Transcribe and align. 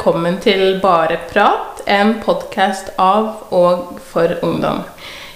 Velkommen 0.00 0.38
til 0.40 0.78
Bare 0.80 1.18
prat, 1.28 1.82
en 1.84 2.14
podkast 2.24 2.86
av 2.96 3.50
og 3.52 3.98
for 4.00 4.32
ungdom. 4.40 4.78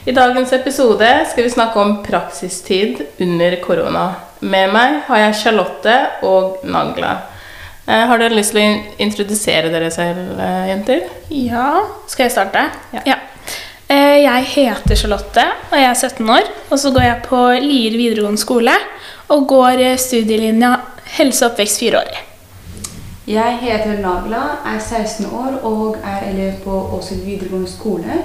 I 0.09 0.15
dagens 0.17 0.55
episode 0.57 1.11
skal 1.29 1.45
vi 1.45 1.51
snakke 1.53 1.83
om 1.83 1.93
praksistid 2.07 3.03
under 3.21 3.59
korona. 3.61 4.07
Med 4.41 4.73
meg 4.73 4.97
har 5.11 5.21
jeg 5.27 5.37
Charlotte 5.43 5.99
og 6.25 6.65
Nagla. 6.65 7.13
Eh, 7.85 8.09
har 8.09 8.25
dere 8.25 8.39
lyst 8.41 8.57
til 8.57 8.65
å 8.65 9.05
introdusere 9.05 9.69
dere 9.69 9.93
selv, 9.93 10.33
eh, 10.41 10.67
jenter? 10.73 11.07
Ja, 11.29 11.85
skal 12.09 12.31
jeg 12.31 12.39
starte? 12.39 12.67
Ja. 12.97 13.05
ja. 13.13 13.23
Jeg 13.93 14.53
heter 14.57 14.97
Charlotte, 14.97 15.51
og 15.75 15.77
jeg 15.77 15.91
er 15.93 16.05
17 16.09 16.37
år. 16.41 16.55
Og 16.71 16.81
så 16.81 16.89
går 16.89 17.11
jeg 17.11 17.25
på 17.29 17.47
Lier 17.69 18.01
videregående 18.01 18.41
skole 18.41 18.81
og 19.29 19.51
går 19.59 19.91
eh, 19.91 19.99
studielinja 20.01 20.79
helse 21.21 21.45
og 21.45 21.53
oppvekst 21.53 21.85
fireårig. 21.85 22.31
Jeg 23.25 23.59
heter 23.61 24.03
Nagla, 24.03 24.41
er 24.69 24.81
16 24.81 25.27
år 25.33 25.55
og 25.65 25.97
er 26.05 26.27
elev 26.29 26.59
på 26.65 26.71
Åshild 26.93 27.23
videregående 27.25 27.71
skole. 27.71 28.19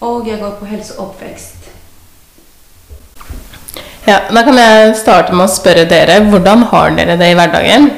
Og 0.00 0.28
jeg 0.28 0.36
går 0.38 0.50
på 0.58 0.68
helse 0.68 0.98
og 0.98 1.06
oppvekst. 1.06 1.70
Ja, 4.06 4.18
Da 4.34 4.42
kan 4.44 4.58
jeg 4.60 4.96
starte 5.00 5.32
med 5.32 5.46
å 5.46 5.54
spørre 5.54 5.86
dere 5.88 6.18
hvordan 6.28 6.66
har 6.68 6.92
dere 6.92 7.16
det 7.16 7.30
i 7.32 7.38
hverdagen? 7.38 7.88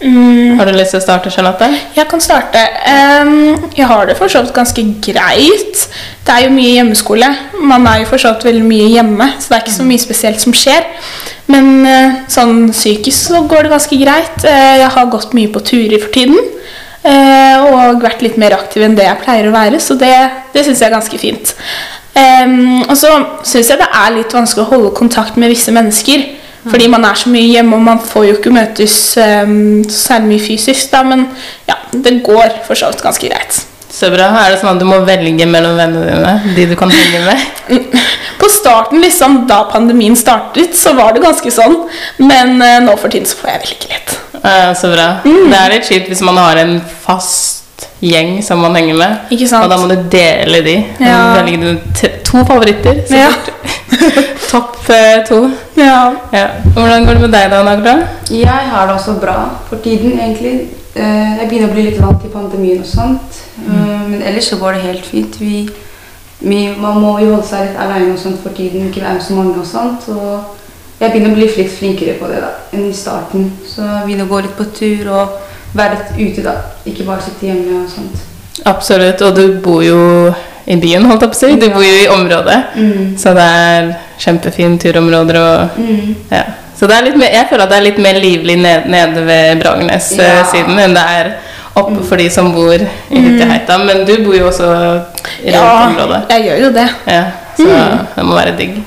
Mm, 0.00 0.58
Har 0.58 0.68
du 0.68 0.74
lyst 0.76 0.92
til 0.92 1.00
å 1.00 1.04
starte, 1.04 1.30
Charlotte? 1.32 1.68
jeg 1.96 2.04
kan 2.10 2.20
starte. 2.20 2.60
Um, 2.84 3.70
jeg 3.76 3.86
har 3.88 4.06
det 4.06 4.16
for 4.18 4.28
så 4.28 4.42
vidt 4.44 4.52
ganske 4.56 4.82
greit. 5.06 5.86
Det 6.26 6.34
er 6.34 6.44
jo 6.44 6.52
mye 6.52 6.74
hjemmeskole. 6.74 7.30
Man 7.62 7.86
er 7.88 8.02
jo 8.02 8.10
for 8.10 8.20
så 8.20 8.34
vidt 8.34 8.44
veldig 8.50 8.66
mye 8.66 8.90
hjemme, 8.92 9.30
så 9.40 9.48
det 9.48 9.56
er 9.56 9.64
ikke 9.64 9.78
så 9.78 9.88
mye 9.88 10.04
spesielt 10.04 10.42
som 10.42 10.52
skjer. 10.56 10.84
Men 11.48 11.72
uh, 11.86 12.20
sånn 12.28 12.68
psykisk 12.74 13.30
så 13.30 13.42
går 13.48 13.66
det 13.66 13.72
ganske 13.72 14.00
greit. 14.02 14.38
Uh, 14.44 14.76
jeg 14.82 14.92
har 14.98 15.12
gått 15.14 15.32
mye 15.38 15.52
på 15.54 15.64
turer 15.64 15.98
for 16.02 16.12
tiden. 16.12 16.38
Uh, 17.06 17.64
og 17.70 18.02
vært 18.02 18.24
litt 18.24 18.36
mer 18.36 18.56
aktiv 18.56 18.82
enn 18.82 18.96
det 18.98 19.06
jeg 19.06 19.22
pleier 19.22 19.46
å 19.48 19.54
være, 19.54 19.78
så 19.80 19.94
det, 19.94 20.12
det 20.52 20.64
syns 20.66 20.80
jeg 20.82 20.90
er 20.90 20.96
ganske 20.96 21.20
fint. 21.22 21.52
Um, 22.16 22.82
og 22.88 22.96
så 22.98 23.12
syns 23.46 23.70
jeg 23.70 23.78
det 23.78 23.88
er 23.92 24.14
litt 24.14 24.32
vanskelig 24.34 24.64
å 24.64 24.70
holde 24.74 24.96
kontakt 24.96 25.36
med 25.40 25.52
visse 25.52 25.72
mennesker. 25.72 26.24
Fordi 26.70 26.88
man 26.90 27.06
er 27.06 27.14
så 27.18 27.30
mye 27.30 27.46
hjemme, 27.46 27.76
og 27.76 27.86
man 27.86 28.02
får 28.02 28.26
jo 28.28 28.34
ikke 28.38 28.52
møtes 28.54 28.96
um, 29.22 29.84
særlig 29.90 30.32
mye 30.32 30.44
fysisk. 30.48 30.90
Da, 30.92 31.02
men 31.06 31.28
ja, 31.68 31.78
det 31.92 32.18
går 32.26 32.60
for 32.66 32.78
så 32.78 32.90
vidt 32.90 33.04
ganske 33.04 33.30
greit. 33.30 33.62
Så 33.96 34.10
bra. 34.12 34.28
Er 34.42 34.52
det 34.52 34.60
sånn 34.60 34.74
at 34.74 34.82
du 34.82 34.86
må 34.88 34.98
velge 35.06 35.46
mellom 35.48 35.78
vennene 35.78 36.10
dine? 36.10 36.32
De 36.56 36.66
du 36.72 36.74
kan 36.78 36.90
henge 36.92 37.22
med? 37.24 37.92
På 38.40 38.50
starten, 38.52 39.00
liksom, 39.00 39.44
da 39.48 39.62
pandemien 39.70 40.16
startet, 40.18 40.76
så 40.76 40.92
var 40.98 41.14
det 41.16 41.22
ganske 41.24 41.52
sånn. 41.54 41.78
Men 42.20 42.58
uh, 42.60 42.80
nå 42.84 42.96
for 43.00 43.12
tiden 43.12 43.28
så 43.30 43.38
får 43.40 43.54
jeg 43.54 43.62
velge 43.66 43.92
litt. 43.94 44.16
Uh, 44.42 44.72
så 44.76 44.92
bra. 44.92 45.08
Mm. 45.24 45.46
Det 45.52 45.60
er 45.60 45.76
litt 45.76 45.88
kjipt 45.88 46.10
hvis 46.12 46.24
man 46.26 46.42
har 46.42 46.60
en 46.60 46.80
fast 47.06 47.64
gjeng 48.04 48.42
som 48.44 48.60
man 48.60 48.76
henger 48.76 48.98
med. 48.98 49.32
Ikke 49.32 49.48
sant? 49.48 49.64
Og 49.64 49.72
da 49.72 49.78
må 49.80 49.88
du 49.88 49.96
dele 50.12 50.60
de. 50.66 50.76
Ja. 51.00 51.20
Velge 51.38 51.56
dine 51.62 52.12
to 52.26 52.44
favoritter. 52.44 53.00
Ja. 53.12 53.30
Topp 54.50 54.76
eh, 54.90 55.24
to. 55.26 55.50
Ja. 55.74 56.14
Ja. 56.32 56.46
Hvordan 56.74 57.06
går 57.06 57.12
det 57.12 57.20
med 57.20 57.32
deg 57.34 57.50
da, 57.50 57.62
Nagla? 57.66 57.94
Jeg 58.30 58.68
har 58.70 58.86
det 58.86 58.94
også 58.94 59.16
bra 59.20 59.36
for 59.68 59.76
tiden, 59.82 60.18
egentlig. 60.20 60.68
Eh, 60.94 61.38
Jeg 61.40 61.48
begynner 61.48 61.68
å 61.70 61.74
bli 61.74 61.86
litt 61.88 61.98
vant 62.00 62.20
til 62.22 62.30
pandemien 62.30 62.80
og 62.80 62.86
sånt. 62.86 63.40
Mm. 63.66 64.12
Men 64.12 64.22
ellers 64.22 64.48
så 64.52 64.60
går 64.60 64.78
det 64.78 64.84
helt 64.86 65.06
fint. 65.06 65.40
Vi, 65.40 65.66
vi, 66.40 66.60
man 66.78 67.00
må 67.02 67.18
jo 67.20 67.32
holde 67.34 67.48
seg 67.48 67.66
litt 67.66 67.80
alene 67.82 68.14
og 68.14 68.22
sånt 68.22 68.38
for 68.42 68.54
tiden, 68.56 68.86
ikke 68.88 69.02
være 69.02 69.18
med 69.18 69.26
så 69.26 69.34
mange 69.36 69.58
og 69.58 69.66
sånt. 69.66 70.06
Og 70.14 70.54
jeg 71.00 71.10
begynner 71.10 71.34
å 71.34 71.36
bli 71.40 71.50
litt 71.56 71.74
flinkere 71.78 72.16
på 72.20 72.30
det 72.30 72.40
da, 72.44 72.54
enn 72.72 72.86
i 72.88 72.94
starten. 72.96 73.50
Så 73.66 73.82
jeg 73.82 74.06
begynner 74.06 74.30
å 74.30 74.32
gå 74.32 74.44
litt 74.46 74.56
på 74.56 74.70
tur 74.78 75.10
og 75.12 75.36
være 75.76 75.98
litt 75.98 76.30
ute 76.30 76.46
da. 76.46 76.56
Ikke 76.86 77.04
bare 77.08 77.26
sitte 77.26 77.50
hjemme 77.50 77.82
og 77.82 77.90
sånt. 77.92 78.22
Absolutt. 78.64 79.20
Og 79.26 79.34
du 79.36 79.58
bor 79.60 79.82
jo 79.84 79.98
i 80.66 80.76
byen, 80.82 81.04
holdt 81.06 81.22
jeg 81.22 81.30
på 81.30 81.36
å 81.36 81.40
si. 81.40 81.56
Du 81.60 81.68
bor 81.70 81.82
jo 81.84 81.96
i 82.02 82.08
området. 82.10 82.56
Mm. 82.74 83.16
Så 83.18 83.32
det 83.36 83.42
er 83.64 83.90
kjempefine 84.18 84.78
turområder 84.82 85.36
og 85.40 85.76
Mm. 85.78 86.14
Ja. 86.30 86.42
Så 86.76 86.86
det 86.86 86.96
er 86.98 87.04
litt 87.06 87.16
mer, 87.16 87.30
jeg 87.32 87.46
føler 87.48 87.62
at 87.64 87.70
det 87.70 87.76
er 87.78 87.84
litt 87.86 87.98
mer 88.04 88.18
livlig 88.20 88.56
ned, 88.60 88.84
nede 88.92 89.22
ved 89.24 89.60
Bragernes-siden 89.62 90.76
Ja. 90.76 90.84
enn 90.84 90.94
det 90.94 91.04
er 91.20 91.30
oppe 91.76 92.02
for 92.04 92.16
de 92.20 92.28
som 92.30 92.50
bor 92.52 92.74
i 92.74 92.86
Hytteheita. 93.10 93.78
Men 93.78 94.04
du 94.04 94.12
bor 94.24 94.34
jo 94.36 94.48
også 94.50 94.68
i 95.44 95.52
ja, 95.54 95.62
området. 95.86 96.20
Ja, 96.28 96.36
jeg 96.36 96.44
gjør 96.50 96.64
jo 96.66 96.72
det. 96.76 96.88
Ja, 97.06 97.22
så 97.56 97.68
det 98.16 98.24
må 98.24 98.34
være 98.36 98.56
digg. 98.58 98.82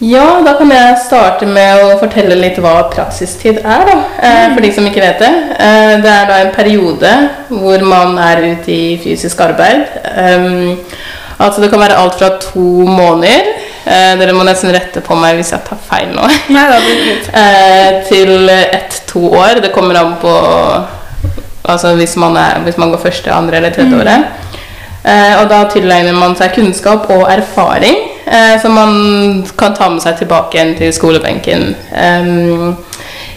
Ja, 0.00 0.40
da 0.40 0.54
kan 0.56 0.70
jeg 0.72 0.96
starte 1.04 1.44
med 1.44 1.82
å 1.84 1.96
fortelle 2.00 2.38
litt 2.38 2.56
hva 2.62 2.86
praksistid 2.88 3.58
er, 3.60 3.82
da. 3.84 3.96
Eh, 4.24 4.44
for 4.54 4.64
de 4.64 4.70
som 4.72 4.86
ikke 4.88 5.02
vet 5.02 5.20
det. 5.20 5.32
Eh, 5.60 5.96
det 6.00 6.08
er 6.08 6.28
da 6.30 6.38
en 6.40 6.52
periode 6.54 7.10
hvor 7.50 7.82
man 7.84 8.16
er 8.24 8.40
ute 8.46 8.72
i 8.72 8.94
fysisk 9.02 9.42
arbeid. 9.44 9.82
Um, 10.16 10.78
altså 11.36 11.60
det 11.60 11.68
kan 11.72 11.82
være 11.82 11.98
alt 12.00 12.16
fra 12.16 12.30
to 12.40 12.64
måneder 12.88 13.50
eh, 13.84 14.14
Dere 14.20 14.32
må 14.36 14.42
nesten 14.48 14.72
rette 14.72 15.02
på 15.04 15.18
meg 15.20 15.36
hvis 15.36 15.52
jeg 15.52 15.66
tar 15.68 15.82
feil 15.84 16.14
nå. 16.14 16.24
Nei, 16.56 16.64
da 16.72 16.78
blir 16.80 16.96
det 16.96 17.04
fint. 17.10 17.28
Eh, 17.42 17.98
til 18.08 18.54
ett-to 18.54 19.26
år. 19.36 19.60
Det 19.66 19.72
kommer 19.74 20.00
an 20.00 20.16
på 20.22 20.32
Altså 21.70 21.92
hvis 22.00 22.16
man, 22.18 22.38
er, 22.40 22.62
hvis 22.64 22.80
man 22.80 22.88
går 22.90 23.02
første, 23.02 23.30
andre 23.30 23.60
eller 23.60 23.74
tredje 23.76 24.00
året. 24.00 24.48
Eh, 25.04 25.36
og 25.42 25.44
da 25.52 25.60
tilegner 25.70 26.16
man 26.16 26.32
seg 26.40 26.56
kunnskap 26.56 27.04
og 27.12 27.28
erfaring 27.30 28.09
eh, 28.30 28.54
som 28.62 28.74
man 28.78 29.42
kan 29.58 29.74
ta 29.76 29.90
med 29.90 30.02
seg 30.04 30.20
tilbake 30.22 30.56
igjen 30.58 30.76
til 30.78 30.94
skolebenken. 30.94 31.74
Um, 31.90 32.76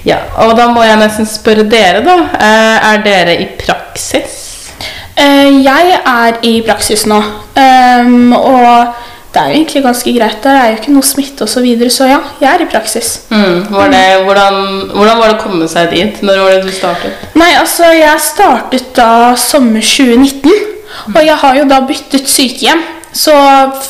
ja, 0.06 0.20
og 0.44 0.56
da 0.60 0.68
må 0.72 0.84
jeg 0.86 1.00
nesten 1.00 1.28
spørre 1.30 1.66
dere, 1.70 2.04
da. 2.06 2.18
Eh, 2.38 2.90
er 2.92 3.06
dere 3.06 3.38
i 3.42 3.48
praksis? 3.60 4.42
Eh, 5.16 5.64
jeg 5.64 5.98
er 6.00 6.44
i 6.46 6.60
praksis 6.66 7.08
nå, 7.10 7.22
Um, 7.54 8.32
og 8.34 8.96
det 9.34 9.42
er 9.42 9.50
jo 9.50 9.58
egentlig 9.60 9.84
ganske 9.84 10.14
greit. 10.16 10.40
Det 10.44 10.52
er 10.52 10.72
jo 10.72 10.78
ikke 10.80 10.94
noe 10.94 11.06
smitte 11.06 11.46
osv., 11.46 11.54
så, 11.54 11.62
videre, 11.62 11.90
så 11.94 12.08
ja, 12.10 12.20
jeg 12.42 12.50
er 12.50 12.64
i 12.66 12.70
praksis. 12.70 13.12
Mm, 13.30 13.68
var 13.74 13.92
det, 13.94 14.02
hvordan, 14.26 14.58
hvordan 14.94 15.22
var 15.22 15.30
det 15.30 15.38
å 15.38 15.44
komme 15.44 15.70
seg 15.70 15.94
dit? 15.94 16.22
Når 16.26 16.42
var 16.42 16.56
det 16.56 16.64
du 16.66 16.74
startet? 16.74 17.24
Nei, 17.38 17.52
altså, 17.60 17.90
jeg 17.94 18.26
startet 18.26 18.92
da 18.98 19.34
sommer 19.38 19.86
2019, 19.86 20.50
og 21.14 21.22
jeg 21.26 21.40
har 21.46 21.62
jo 21.62 21.70
da 21.70 21.82
byttet 21.90 22.30
sykehjem. 22.30 22.84
Så 23.14 23.34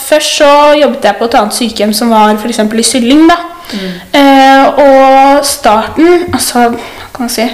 først 0.07 0.37
så 0.41 0.51
jobbet 0.81 1.07
jeg 1.07 1.19
på 1.19 1.29
et 1.29 1.39
annet 1.39 1.55
sykehjem 1.55 1.95
som 1.95 2.11
var 2.13 2.35
f.eks. 2.35 2.59
i 2.59 2.85
Sylling, 2.87 3.25
da. 3.31 3.39
Eh, 4.13 4.65
og 4.83 5.45
starten, 5.47 6.27
altså, 6.33 6.67
hva 6.75 7.07
kan 7.13 7.25
man 7.25 7.31
si 7.31 7.45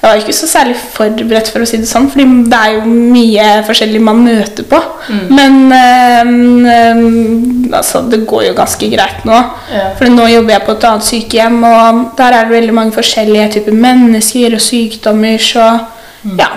Jeg 0.00 0.08
var 0.08 0.16
ikke 0.16 0.32
så 0.32 0.46
særlig 0.48 0.78
forberedt, 0.94 1.50
for 1.52 1.60
å 1.60 1.66
si 1.68 1.76
det 1.76 1.88
sånn, 1.90 2.06
fordi 2.08 2.24
det 2.48 2.56
er 2.56 2.78
jo 2.78 2.86
mye 2.88 3.48
forskjellig 3.66 4.00
man 4.00 4.22
møter 4.24 4.64
på. 4.64 4.78
Men 5.28 5.58
eh, 5.76 6.30
altså, 7.76 8.00
det 8.08 8.22
går 8.30 8.46
jo 8.46 8.54
ganske 8.56 8.88
greit 8.94 9.28
nå. 9.28 9.36
Ja. 9.74 9.90
For 9.98 10.08
nå 10.08 10.24
jobber 10.32 10.56
jeg 10.56 10.64
på 10.64 10.78
et 10.78 10.88
annet 10.88 11.08
sykehjem, 11.10 11.60
og 11.68 12.00
der 12.16 12.38
er 12.38 12.48
det 12.48 12.56
veldig 12.56 12.78
mange 12.80 12.96
forskjellige 12.96 13.50
typer 13.58 13.76
mennesker 13.76 14.56
og 14.56 14.64
sykdommer, 14.70 15.36
så 15.36 15.68
ja. 16.40 16.48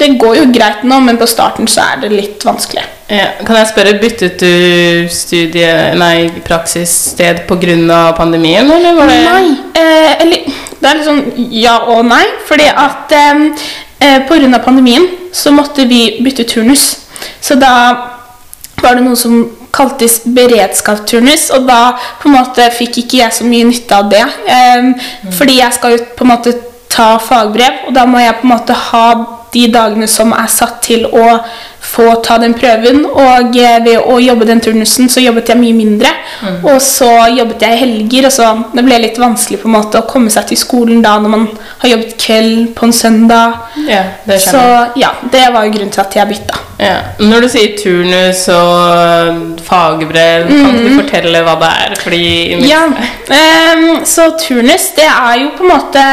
Det 0.00 0.14
går 0.20 0.36
jo 0.38 0.46
greit 0.52 0.84
nå, 0.88 1.00
men 1.04 1.18
på 1.20 1.26
starten 1.28 1.68
så 1.68 1.82
er 1.94 2.04
det 2.04 2.12
litt 2.12 2.44
vanskelig. 2.44 2.84
Ja, 3.10 3.24
kan 3.42 3.56
jeg 3.58 3.66
spørre, 3.72 3.96
byttet 3.98 4.38
du 4.38 5.08
studie, 5.10 5.70
nei, 5.98 6.30
praksissted 6.46 7.42
pga. 7.48 8.12
pandemien, 8.14 8.70
eller 8.70 8.94
var 8.94 9.10
det 9.10 9.16
Nei. 9.24 9.46
Eh, 9.74 10.22
eller 10.22 10.44
det 10.80 10.88
er 10.88 10.98
litt 11.00 11.08
sånn 11.08 11.24
ja 11.50 11.74
og 11.90 12.04
nei. 12.06 12.22
Fordi 12.46 12.68
at 12.70 13.14
eh, 13.16 13.42
eh, 13.98 14.20
pga. 14.28 14.60
pandemien 14.62 15.08
så 15.32 15.50
måtte 15.50 15.88
vi 15.90 16.20
bytte 16.22 16.46
turnus. 16.46 17.00
Så 17.40 17.58
da 17.58 17.72
var 18.80 18.94
det 18.94 19.02
noe 19.02 19.18
som 19.18 19.42
kaltes 19.74 20.20
beredskapsturnus, 20.24 21.50
og 21.56 21.66
da 21.66 21.96
på 22.22 22.30
en 22.30 22.36
måte 22.38 22.70
fikk 22.78 23.02
ikke 23.02 23.24
jeg 23.24 23.34
så 23.40 23.46
mye 23.46 23.66
nytte 23.72 23.98
av 23.98 24.10
det. 24.10 24.22
Eh, 24.46 25.10
Fordi 25.34 25.58
jeg 25.58 25.74
skal 25.74 25.96
jo 25.96 26.04
på 26.14 26.28
en 26.28 26.32
måte 26.36 26.54
ta 26.90 27.16
fagbrev, 27.18 27.88
og 27.88 27.94
da 27.94 28.06
må 28.06 28.22
jeg 28.22 28.38
på 28.38 28.46
en 28.46 28.54
måte 28.54 28.78
ha 28.86 29.04
de 29.50 29.66
dagene 29.72 30.06
som 30.10 30.32
er 30.34 30.50
satt 30.50 30.80
til 30.86 31.06
å 31.06 31.26
få 31.90 32.06
ta 32.24 32.38
den 32.42 32.54
prøven. 32.58 33.02
Og 33.08 33.56
eh, 33.58 33.78
ved 33.84 33.98
å 34.00 34.18
jobbe 34.22 34.48
den 34.48 34.62
turnusen 34.62 35.10
så 35.12 35.22
jobbet 35.24 35.52
jeg 35.52 35.60
mye 35.60 35.76
mindre. 35.76 36.12
Og 36.62 36.78
så 36.84 37.10
jobbet 37.34 37.64
jeg 37.66 37.76
i 37.76 37.80
helger, 37.82 38.28
og 38.28 38.34
så 38.34 38.50
det 38.74 38.84
ble 38.86 39.00
litt 39.02 39.18
vanskelig 39.20 39.60
på 39.62 39.68
en 39.70 39.76
måte 39.76 40.00
å 40.00 40.08
komme 40.08 40.32
seg 40.32 40.48
til 40.50 40.60
skolen 40.60 41.02
da 41.04 41.16
når 41.20 41.34
man 41.34 41.46
har 41.82 41.94
jobbet 41.94 42.16
kveld 42.20 42.72
på 42.76 42.88
en 42.88 42.96
søndag. 42.96 43.60
Ja, 43.88 44.04
det 44.26 44.40
Så 44.44 44.62
ja, 45.00 45.14
det 45.32 45.46
var 45.54 45.66
jo 45.66 45.74
grunnen 45.76 45.94
til 45.94 46.04
at 46.04 46.18
jeg 46.20 46.32
bytta. 46.34 46.60
Ja. 46.80 46.94
Når 47.20 47.44
du 47.44 47.48
sier 47.52 47.74
turnus 47.76 48.46
og 48.54 49.58
fagbrev, 49.66 50.46
kan 50.48 50.78
ikke 50.78 50.86
du 50.86 50.96
fortelle 51.02 51.42
hva 51.44 51.58
det 51.60 51.72
er? 51.84 51.98
Fordi 52.00 52.22
Ja, 52.64 52.86
um, 52.88 54.00
så 54.08 54.30
turnus 54.40 54.90
det 54.96 55.08
er 55.10 55.42
jo 55.42 55.52
på 55.58 55.66
en 55.66 55.74
måte 55.74 56.06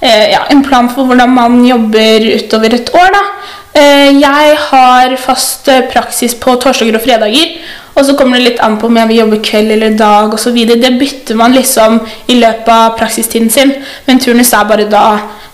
eh, 0.00 0.32
ja, 0.32 0.42
en 0.50 0.64
plan 0.66 0.90
for 0.90 1.06
hvordan 1.06 1.30
man 1.34 1.60
jobber 1.66 2.26
utover 2.40 2.74
et 2.80 2.90
år. 2.94 3.14
da. 3.14 3.24
Eh, 3.72 4.16
jeg 4.18 4.56
har 4.58 5.12
fast 5.22 5.68
eh, 5.70 5.84
praksis 5.92 6.34
på 6.34 6.56
torsdager 6.58 6.96
og 6.98 7.04
fredager. 7.04 7.52
Og 7.94 8.06
så 8.06 8.14
kommer 8.18 8.38
det 8.38 8.46
litt 8.46 8.62
an 8.64 8.78
på 8.80 8.88
om 8.88 8.96
jeg 8.98 9.10
vil 9.10 9.20
jobbe 9.20 9.42
kveld 9.46 9.74
eller 9.74 9.98
dag 9.98 10.34
osv. 10.34 10.56
Det 10.66 10.92
bytter 10.98 11.38
man 11.38 11.54
liksom 11.54 12.00
i 12.32 12.38
løpet 12.40 12.72
av 12.74 12.96
praksistiden 12.98 13.50
sin. 13.50 13.74
Men 14.06 14.22
turnus 14.22 14.52
er 14.56 14.66
bare 14.66 14.88
da 14.90 15.04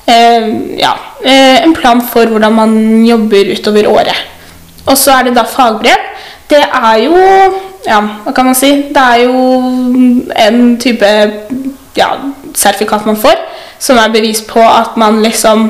eh, 0.09 0.49
ja, 0.81 0.95
eh, 1.25 1.61
en 1.65 1.75
plan 1.77 2.01
for 2.01 2.33
hvordan 2.33 2.57
man 2.57 3.05
jobber 3.05 3.53
utover 3.53 3.89
året. 3.93 4.25
Og 4.87 4.97
så 4.97 5.19
er 5.19 5.29
det 5.29 5.37
da 5.37 5.45
fagbrev. 5.45 6.13
Det 6.49 6.63
er 6.63 7.01
jo 7.05 7.23
Ja, 7.87 8.01
hva 8.25 8.33
kan 8.35 8.49
man 8.49 8.57
si? 8.59 8.69
Det 8.91 8.99
er 8.99 9.21
jo 9.29 9.43
en 10.43 10.57
type 10.83 11.07
ja, 11.95 12.09
sertifikat 12.51 13.07
man 13.07 13.17
får, 13.17 13.37
som 13.79 14.01
er 14.03 14.11
bevis 14.11 14.41
på 14.43 14.59
at 14.59 14.97
man 14.99 15.21
liksom 15.23 15.69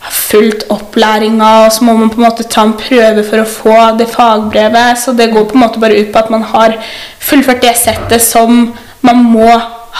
har 0.00 0.12
fulgt 0.16 0.62
opplæringa, 0.72 1.48
og 1.66 1.72
så 1.72 1.84
må 1.84 1.94
man 1.98 2.10
på 2.12 2.20
en 2.20 2.26
måte 2.28 2.46
ta 2.48 2.62
en 2.64 2.76
prøve 2.80 3.24
for 3.26 3.42
å 3.42 3.48
få 3.48 3.74
det 3.98 4.06
fagbrevet. 4.12 4.98
Så 4.98 5.12
det 5.16 5.30
går 5.34 5.44
på 5.50 5.58
en 5.58 5.64
måte 5.66 5.82
bare 5.82 5.98
ut 6.00 6.12
på 6.14 6.18
at 6.22 6.30
man 6.32 6.42
har 6.54 6.76
fullført 7.20 7.60
det 7.64 7.74
settet 7.76 8.22
som 8.24 8.72
man 9.04 9.20
må 9.24 9.50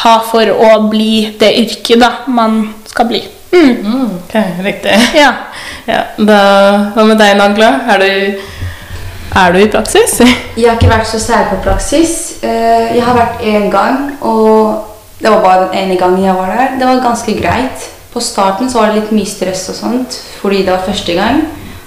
ha 0.01 0.15
for 0.31 0.49
å 0.55 0.71
bli 0.89 1.37
det 1.41 1.51
yrket 1.65 2.01
da 2.01 2.11
man 2.33 2.63
skal 2.89 3.09
bli. 3.11 3.21
Mm. 3.53 3.71
Mm, 3.83 4.11
ok, 4.23 4.35
riktig. 4.65 4.95
Ja. 5.19 5.33
Ja, 5.89 6.03
da, 6.17 6.41
hva 6.95 7.05
med 7.09 7.19
deg, 7.19 7.35
Nagla? 7.41 7.71
Er 7.91 7.99
du, 8.05 8.43
er 9.41 9.53
du 9.53 9.59
i 9.59 9.69
praksis? 9.73 10.21
Jeg 10.57 10.69
har 10.69 10.77
ikke 10.79 10.93
vært 10.93 11.09
så 11.11 11.19
særlig 11.19 11.57
på 11.57 11.63
praksis. 11.65 12.13
Eh, 12.47 12.95
Jeg 12.95 13.03
har 13.05 13.17
vært 13.19 13.43
én 13.43 13.67
gang, 13.73 14.13
og 14.21 14.87
det 15.21 15.33
var 15.33 15.43
bare 15.43 15.65
den 15.67 15.81
ene 15.83 15.97
gangen 16.01 16.23
jeg 16.25 16.37
var 16.39 16.53
der. 16.55 16.77
Det 16.79 16.87
var 16.89 17.03
ganske 17.05 17.35
greit. 17.41 17.89
På 18.13 18.21
starten 18.21 18.71
så 18.71 18.81
var 18.81 18.91
det 18.91 19.01
litt 19.01 19.11
mye 19.15 19.29
stress 19.29 19.69
og 19.71 19.77
sånt, 19.79 20.21
fordi 20.41 20.65
det 20.67 20.75
var 20.75 20.87
første 20.87 21.15
gang. 21.15 21.45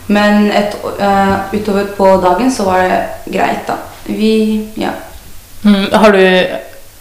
Men 0.08 0.52
et, 0.52 0.76
uh, 1.00 1.54
utover 1.54 1.84
på 1.98 2.10
dagen 2.24 2.52
så 2.52 2.68
var 2.68 2.84
det 2.88 3.02
greit, 3.34 3.68
da. 3.68 3.80
Vi 4.06 4.68
Ja. 4.78 4.92
Mm, 5.64 5.86
har 5.94 6.12
du, 6.12 6.46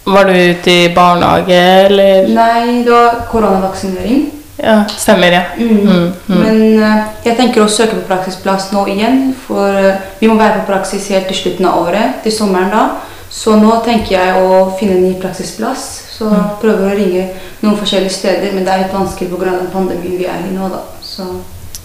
var 0.05 0.25
du 0.25 0.33
ute 0.33 0.71
i 0.71 0.95
barnehage, 0.95 1.59
eller? 1.87 2.29
Nei, 2.29 2.83
det 2.85 2.93
var 2.93 3.27
koronavaksinering. 3.31 4.31
Ja, 4.57 4.85
stemmer, 4.89 5.33
ja. 5.33 5.43
Mm. 5.59 5.69
Mm, 5.69 6.13
mm. 6.27 6.39
Men 6.39 6.83
uh, 6.83 7.07
jeg 7.25 7.37
tenker 7.37 7.65
å 7.65 7.71
søke 7.71 7.97
på 7.97 8.07
praksisplass 8.07 8.71
nå 8.73 8.85
igjen, 8.93 9.33
for 9.47 9.75
uh, 9.75 9.99
vi 10.21 10.31
må 10.31 10.39
være 10.39 10.61
på 10.61 10.69
praksis 10.71 11.09
helt 11.11 11.27
til 11.31 11.41
slutten 11.41 11.67
av 11.67 11.81
året, 11.83 12.21
til 12.23 12.35
sommeren 12.35 12.71
da. 12.71 12.85
Så 13.33 13.57
nå 13.57 13.79
tenker 13.83 14.15
jeg 14.19 14.45
å 14.45 14.67
finne 14.79 14.99
en 14.99 15.07
ny 15.09 15.15
praksisplass. 15.19 15.87
Så 16.13 16.29
prøver 16.61 16.91
å 16.93 16.97
ringe 16.99 17.25
noen 17.63 17.79
forskjellige 17.79 18.13
steder, 18.13 18.53
men 18.53 18.65
det 18.67 18.73
er 18.73 18.85
litt 18.85 18.95
vanskelig 18.95 19.31
pga. 19.31 19.51
den 19.59 19.71
pandemien 19.73 20.19
vi 20.19 20.25
er 20.27 20.45
i 20.47 20.55
nå, 20.55 20.69
da. 20.69 20.83
Så 21.03 21.23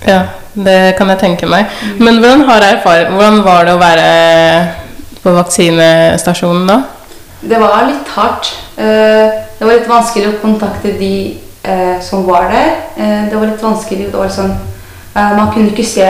Ja, 0.07 0.21
det 0.53 0.95
kan 0.97 1.09
jeg 1.09 1.19
tenke 1.19 1.47
meg. 1.50 1.65
Men 2.00 2.19
hvordan, 2.21 2.44
hvordan 2.45 3.44
var 3.44 3.65
det 3.65 3.74
å 3.74 3.81
være 3.81 4.68
på 5.24 5.33
vaksinestasjonen 5.33 6.68
da? 6.68 6.81
det 7.41 7.59
var 7.59 7.85
litt 7.88 8.07
hardt. 8.15 8.53
Eh, 8.77 9.44
Det 9.59 9.65
var 9.65 9.74
litt 9.74 9.89
vanskelig 9.89 10.27
å 10.27 10.39
kontakte 10.41 10.91
de 11.00 11.38
eh, 11.63 12.00
som 12.01 12.25
var 12.27 12.51
der. 12.51 12.75
Eh, 12.97 13.30
Det 13.30 13.35
var 13.35 13.47
litt 13.47 13.63
vanskelig. 13.63 14.12
Det 14.12 14.18
var 14.19 14.30
sånn, 14.30 14.53
man 15.15 15.51
kunne 15.53 15.71
ikke 15.71 15.85
se 15.85 16.06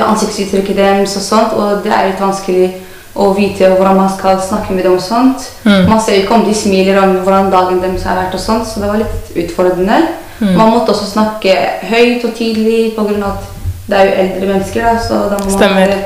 ansiktsuttrykket 0.00 0.76
deres 0.76 1.16
og 1.16 1.22
sånt, 1.22 1.52
og 1.52 1.82
det 1.84 1.92
er 1.92 2.06
litt 2.08 2.20
vanskelig 2.20 2.70
å 3.16 3.30
vite 3.36 3.70
hvordan 3.72 3.96
man 3.96 4.10
skal 4.12 4.38
snakke 4.42 4.74
med 4.76 4.84
dem 4.84 4.96
og 4.98 5.02
sånt. 5.02 5.48
Mm. 5.64 5.88
Man 5.88 6.00
ser 6.04 6.20
ikke 6.20 6.36
om 6.36 6.44
de 6.46 6.54
smiler 6.54 7.00
om 7.00 7.18
hvordan 7.24 7.50
dagen 7.52 7.80
deres 7.80 8.04
har 8.08 8.18
vært 8.20 8.36
og 8.36 8.42
sånt, 8.42 8.68
så 8.68 8.82
det 8.82 8.90
var 8.92 9.00
litt 9.00 9.36
utfordrende. 9.44 10.00
Man 10.40 10.68
måtte 10.68 10.92
også 10.92 11.06
snakke 11.08 11.54
høyt 11.88 12.24
og 12.28 12.34
tidlig 12.36 12.92
av 13.00 13.08
at 13.30 13.46
det 13.86 13.96
er 13.96 14.08
jo 14.08 14.16
eldre 14.22 14.48
mennesker, 14.50 14.84
da, 14.84 14.98
så 15.00 15.20
da 15.30 15.38
må 15.40 15.52
man 15.56 15.78
være 15.78 15.98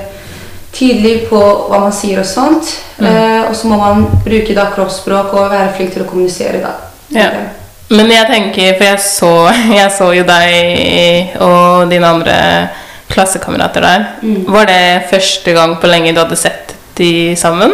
tydelig 0.76 1.14
på 1.30 1.40
hva 1.40 1.80
man 1.82 1.94
sier 1.94 2.20
og 2.22 2.28
sånt. 2.28 2.68
Eh, 3.00 3.48
og 3.48 3.56
så 3.56 3.70
må 3.70 3.78
man 3.80 4.04
bruke 4.22 4.54
da 4.54 4.68
kroppsspråk 4.74 5.32
og 5.34 5.50
være 5.50 5.72
flink 5.78 5.96
til 5.96 6.04
å 6.04 6.10
kommunisere, 6.10 6.60
da. 6.62 6.76
Ja. 7.16 7.30
Men 7.90 8.12
jeg 8.12 8.28
tenker, 8.30 8.76
for 8.76 8.86
jeg 8.86 9.02
så, 9.02 9.32
jeg 9.80 9.94
så 9.96 10.12
jo 10.14 10.26
deg 10.28 11.40
og 11.42 11.90
dine 11.90 12.12
andre 12.14 12.36
klassekamerater 13.10 13.82
der. 13.82 14.04
Mm. 14.22 14.44
Var 14.46 14.70
det 14.70 14.84
første 15.10 15.56
gang 15.56 15.74
på 15.80 15.90
lenge 15.90 16.14
du 16.14 16.22
hadde 16.22 16.38
sett 16.38 16.69
de 17.00 17.36
sammen? 17.38 17.72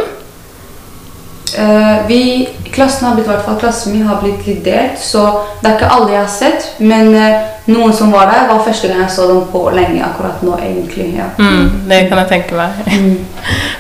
Uh, 1.57 2.07
vi, 2.09 2.49
klassen 2.75 3.07
har 3.07 3.15
blitt, 3.15 3.27
i 3.27 3.31
hvert 3.31 3.45
fall 3.47 3.59
klassen 3.61 3.95
min 3.95 4.07
har 4.07 4.19
blitt 4.21 4.45
litt 4.49 4.65
delt, 4.67 4.99
så 5.01 5.23
det 5.63 5.71
er 5.71 5.77
ikke 5.79 5.93
alle 5.95 6.13
jeg 6.13 6.21
har 6.21 6.33
sett. 6.33 6.67
Men 6.83 7.15
uh, 7.15 7.47
noen 7.71 7.95
som 7.97 8.13
var 8.15 8.29
der, 8.31 8.49
var 8.51 8.65
første 8.67 8.91
gang 8.91 9.01
jeg 9.05 9.15
så 9.15 9.29
dem 9.31 9.47
på 9.53 9.63
lenge 9.75 10.05
akkurat 10.05 10.43
nå, 10.47 10.59
egentlig. 10.59 11.09
ja. 11.17 11.31
Mm, 11.39 11.89
det 11.89 12.03
kan 12.11 12.21
jeg 12.25 12.33
tenke 12.35 12.59
meg. 12.59 12.93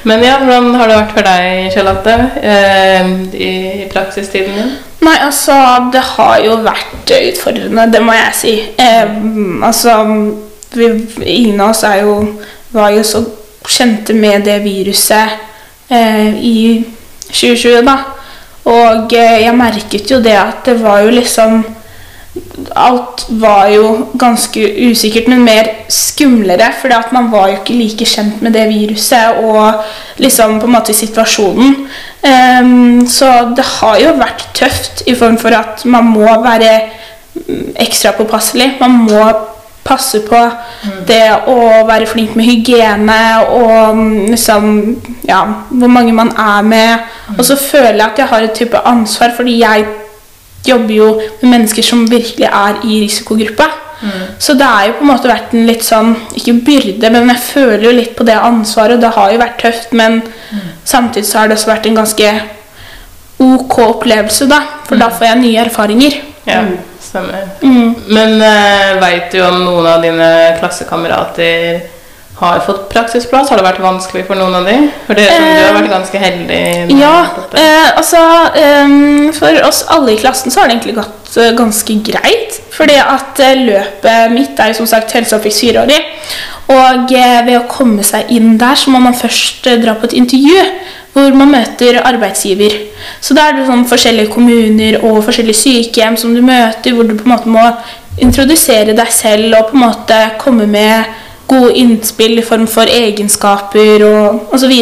Men 0.08 0.24
ja, 0.24 0.38
hvordan 0.40 0.72
har 0.78 0.90
det 0.90 0.98
vært 1.02 1.16
for 1.18 1.28
deg, 1.28 1.70
Charlotte, 1.74 2.18
uh, 2.38 3.14
i, 3.34 3.54
i 3.84 3.88
praksistiden 3.92 4.56
din? 4.56 4.76
Nei, 5.06 5.16
altså, 5.22 5.54
det 5.92 6.02
har 6.16 6.38
jo 6.42 6.60
vært 6.64 7.10
utfordrende, 7.12 7.90
det 7.92 8.02
må 8.02 8.14
jeg 8.16 8.30
si. 8.34 8.54
Eh, 8.80 9.16
altså, 9.62 9.98
vi, 10.74 10.88
ingen 11.22 11.60
av 11.60 11.74
oss 11.74 11.84
er 11.86 12.00
jo, 12.06 12.14
var 12.72 12.94
jo 12.96 13.04
så 13.06 13.22
kjente 13.70 14.14
med 14.14 14.44
det 14.46 14.60
viruset 14.64 15.38
eh, 15.90 16.34
i 16.40 16.84
2020, 17.30 17.82
da. 17.86 17.96
Og 18.66 19.12
eh, 19.14 19.40
jeg 19.44 19.56
merket 19.56 20.10
jo 20.10 20.20
det 20.22 20.36
at 20.38 20.62
det 20.66 20.78
var 20.82 21.04
jo 21.06 21.16
liksom 21.20 21.64
Alt 22.76 23.22
var 23.40 23.70
jo 23.72 23.84
ganske 24.20 24.60
usikkert, 24.90 25.28
men 25.32 25.44
mer 25.44 25.70
skumlere. 25.88 26.66
For 26.80 26.92
man 27.14 27.30
var 27.32 27.48
jo 27.48 27.54
ikke 27.56 27.76
like 27.78 28.04
kjent 28.04 28.42
med 28.44 28.52
det 28.52 28.66
viruset 28.68 29.40
og 29.40 29.80
liksom 30.20 30.58
på 30.60 30.68
en 30.68 30.74
måte 30.74 30.92
situasjonen. 30.92 31.86
Ehm, 32.28 33.06
så 33.08 33.54
det 33.56 33.64
har 33.64 33.98
jo 34.02 34.12
vært 34.20 34.44
tøft 34.54 35.02
i 35.08 35.14
form 35.16 35.38
for 35.40 35.56
at 35.56 35.84
man 35.88 36.12
må 36.12 36.28
være 36.44 36.74
mm, 37.48 37.72
ekstra 37.86 38.12
påpasselig. 38.18 38.74
Man 38.80 38.98
må 39.08 39.24
passe 39.86 40.20
på 40.26 40.40
det 41.08 41.22
å 41.48 41.56
være 41.88 42.08
flink 42.10 42.34
med 42.36 42.48
hygiene 42.48 43.20
og 43.46 43.96
mm, 43.96 44.26
liksom 44.34 44.66
Ja, 45.26 45.40
hvor 45.70 45.90
mange 45.90 46.12
man 46.14 46.30
er 46.38 46.62
med. 46.62 47.06
Og 47.38 47.44
så 47.44 47.56
føler 47.58 47.96
jeg 47.98 48.10
at 48.10 48.18
jeg 48.18 48.30
har 48.30 48.44
et 48.46 48.54
type 48.54 48.82
ansvar, 48.86 49.32
fordi 49.36 49.58
jeg 49.62 49.86
jobber 50.66 50.94
jo 50.94 51.08
med 51.42 51.50
mennesker 51.50 51.82
som 51.82 52.06
virkelig 52.10 52.46
er 52.46 52.78
i 52.84 53.00
risikogruppa. 53.02 53.66
Så 54.38 54.54
det 54.54 54.66
har 54.68 54.86
jo 54.86 54.96
på 54.98 55.06
en 55.06 55.08
måte 55.08 55.30
vært 55.30 55.54
en 55.56 55.64
litt 55.66 55.84
sånn 55.84 56.10
Ikke 56.36 56.52
byrde, 56.66 57.08
men 57.10 57.30
jeg 57.32 57.40
føler 57.46 57.86
jo 57.86 57.94
litt 57.96 58.12
på 58.16 58.26
det 58.28 58.36
ansvaret. 58.36 58.98
og 58.98 59.00
Det 59.00 59.12
har 59.16 59.32
jo 59.32 59.40
vært 59.40 59.62
tøft, 59.62 59.92
men 59.96 60.20
samtidig 60.84 61.26
så 61.26 61.38
har 61.38 61.48
det 61.48 61.56
også 61.56 61.70
vært 61.72 61.88
en 61.88 62.02
ganske 62.02 62.32
ok 63.38 63.78
opplevelse, 63.86 64.48
da. 64.48 64.60
For 64.88 65.00
da 65.00 65.08
får 65.12 65.30
jeg 65.30 65.40
nye 65.40 65.64
erfaringer. 65.64 66.20
Ja, 66.46 66.60
stemmer. 67.16 67.50
Mm. 67.64 67.92
Men 68.12 68.38
uh, 68.44 68.96
veit 69.02 69.32
du 69.32 69.42
om 69.44 69.60
noen 69.64 69.90
av 69.90 70.04
dine 70.04 70.30
klassekamerater 70.60 71.84
har 72.36 72.60
fått 72.60 72.88
praksisplass? 72.92 73.48
Har 73.48 73.60
det 73.60 73.64
vært 73.64 73.80
vanskelig 73.80 74.26
for 74.28 74.36
noen 74.36 74.58
av 74.58 74.66
dem? 74.68 74.90
For 75.06 75.16
dere 75.16 75.36
som 75.38 75.46
du 75.46 75.62
har 75.62 75.78
vært 75.78 75.92
ganske 75.94 76.20
heldig. 76.20 76.60
Ja, 77.00 77.14
eh, 77.56 77.86
altså 77.96 78.20
um, 78.84 79.30
For 79.36 79.62
oss 79.64 79.86
alle 79.92 80.12
i 80.12 80.18
klassen 80.20 80.52
så 80.52 80.60
har 80.60 80.68
det 80.68 80.76
egentlig 80.76 80.98
gått 80.98 81.38
uh, 81.40 81.54
ganske 81.56 81.96
greit. 82.04 82.60
Fordi 82.76 82.98
at 83.00 83.40
uh, 83.40 83.54
løpet 83.70 84.36
mitt 84.36 84.60
er 84.60 84.74
jo 84.74 84.82
som 84.82 84.90
sagt 84.90 85.16
helseoppvekst 85.16 85.64
fireårig. 85.64 86.02
Og 86.76 87.16
uh, 87.16 87.40
ved 87.46 87.56
å 87.56 87.64
komme 87.70 88.04
seg 88.04 88.28
inn 88.36 88.58
der, 88.60 88.76
så 88.76 88.92
må 88.92 89.00
man 89.00 89.16
først 89.16 89.68
eh, 89.70 89.80
dra 89.80 89.96
på 89.96 90.10
et 90.10 90.18
intervju. 90.20 90.60
Hvor 91.16 91.32
man 91.32 91.48
møter 91.48 92.02
arbeidsgiver. 92.04 92.74
Så 93.24 93.34
da 93.36 93.48
er 93.48 93.56
det 93.56 93.68
sånn 93.70 93.86
forskjellige 93.88 94.34
kommuner 94.34 94.98
og 95.00 95.22
forskjellige 95.24 95.62
sykehjem 95.62 96.18
som 96.20 96.34
du 96.36 96.42
møter, 96.44 96.92
hvor 96.92 97.08
du 97.08 97.14
på 97.16 97.24
en 97.24 97.32
måte 97.32 97.52
må 97.52 97.64
introdusere 98.20 98.92
deg 98.96 99.12
selv 99.12 99.56
og 99.56 99.70
på 99.70 99.78
en 99.78 99.86
måte 99.86 100.18
komme 100.40 100.66
med 100.68 101.16
gode 101.46 101.72
innspill 101.78 102.40
i 102.40 102.44
form 102.44 102.66
for 102.70 102.90
egenskaper 102.90 104.02
og 104.06 104.54
osv. 104.56 104.72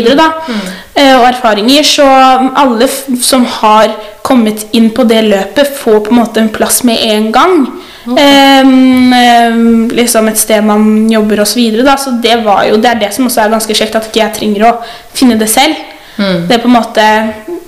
Eh, 0.95 1.15
og 1.19 1.27
erfaringer. 1.29 1.85
Så 1.87 2.05
alle 2.07 2.89
som 3.23 3.45
har 3.61 3.93
kommet 4.25 4.67
inn 4.73 4.91
på 4.97 5.05
det 5.05 5.23
løpet, 5.27 5.75
får 5.77 6.01
på 6.07 6.15
en 6.15 6.21
måte 6.23 6.41
en 6.41 6.53
plass 6.53 6.83
med 6.89 7.03
en 7.05 7.31
gang. 7.33 7.67
Em, 8.05 9.13
em, 9.13 9.89
liksom 9.89 10.29
et 10.29 10.39
sted 10.41 10.65
man 10.65 11.11
jobber 11.11 11.41
osv. 11.45 11.53
Så, 11.53 11.61
videre, 11.61 11.97
så 11.99 12.15
det 12.23 12.39
var 12.45 12.65
jo, 12.69 12.77
det 12.77 12.91
er 12.91 13.01
det 13.01 13.13
som 13.15 13.27
også 13.29 13.45
er 13.45 13.53
ganske 13.53 13.77
kjekt, 13.77 13.97
at 13.97 14.09
ikke 14.09 14.23
jeg 14.23 14.37
trenger 14.39 14.69
å 14.69 14.73
finne 15.15 15.39
det 15.41 15.51
selv. 15.53 15.77
Mm. 16.25 16.45
Det 16.49 16.57
er 16.57 16.63
på 16.65 16.71
en 16.71 16.77
måte 16.79 17.07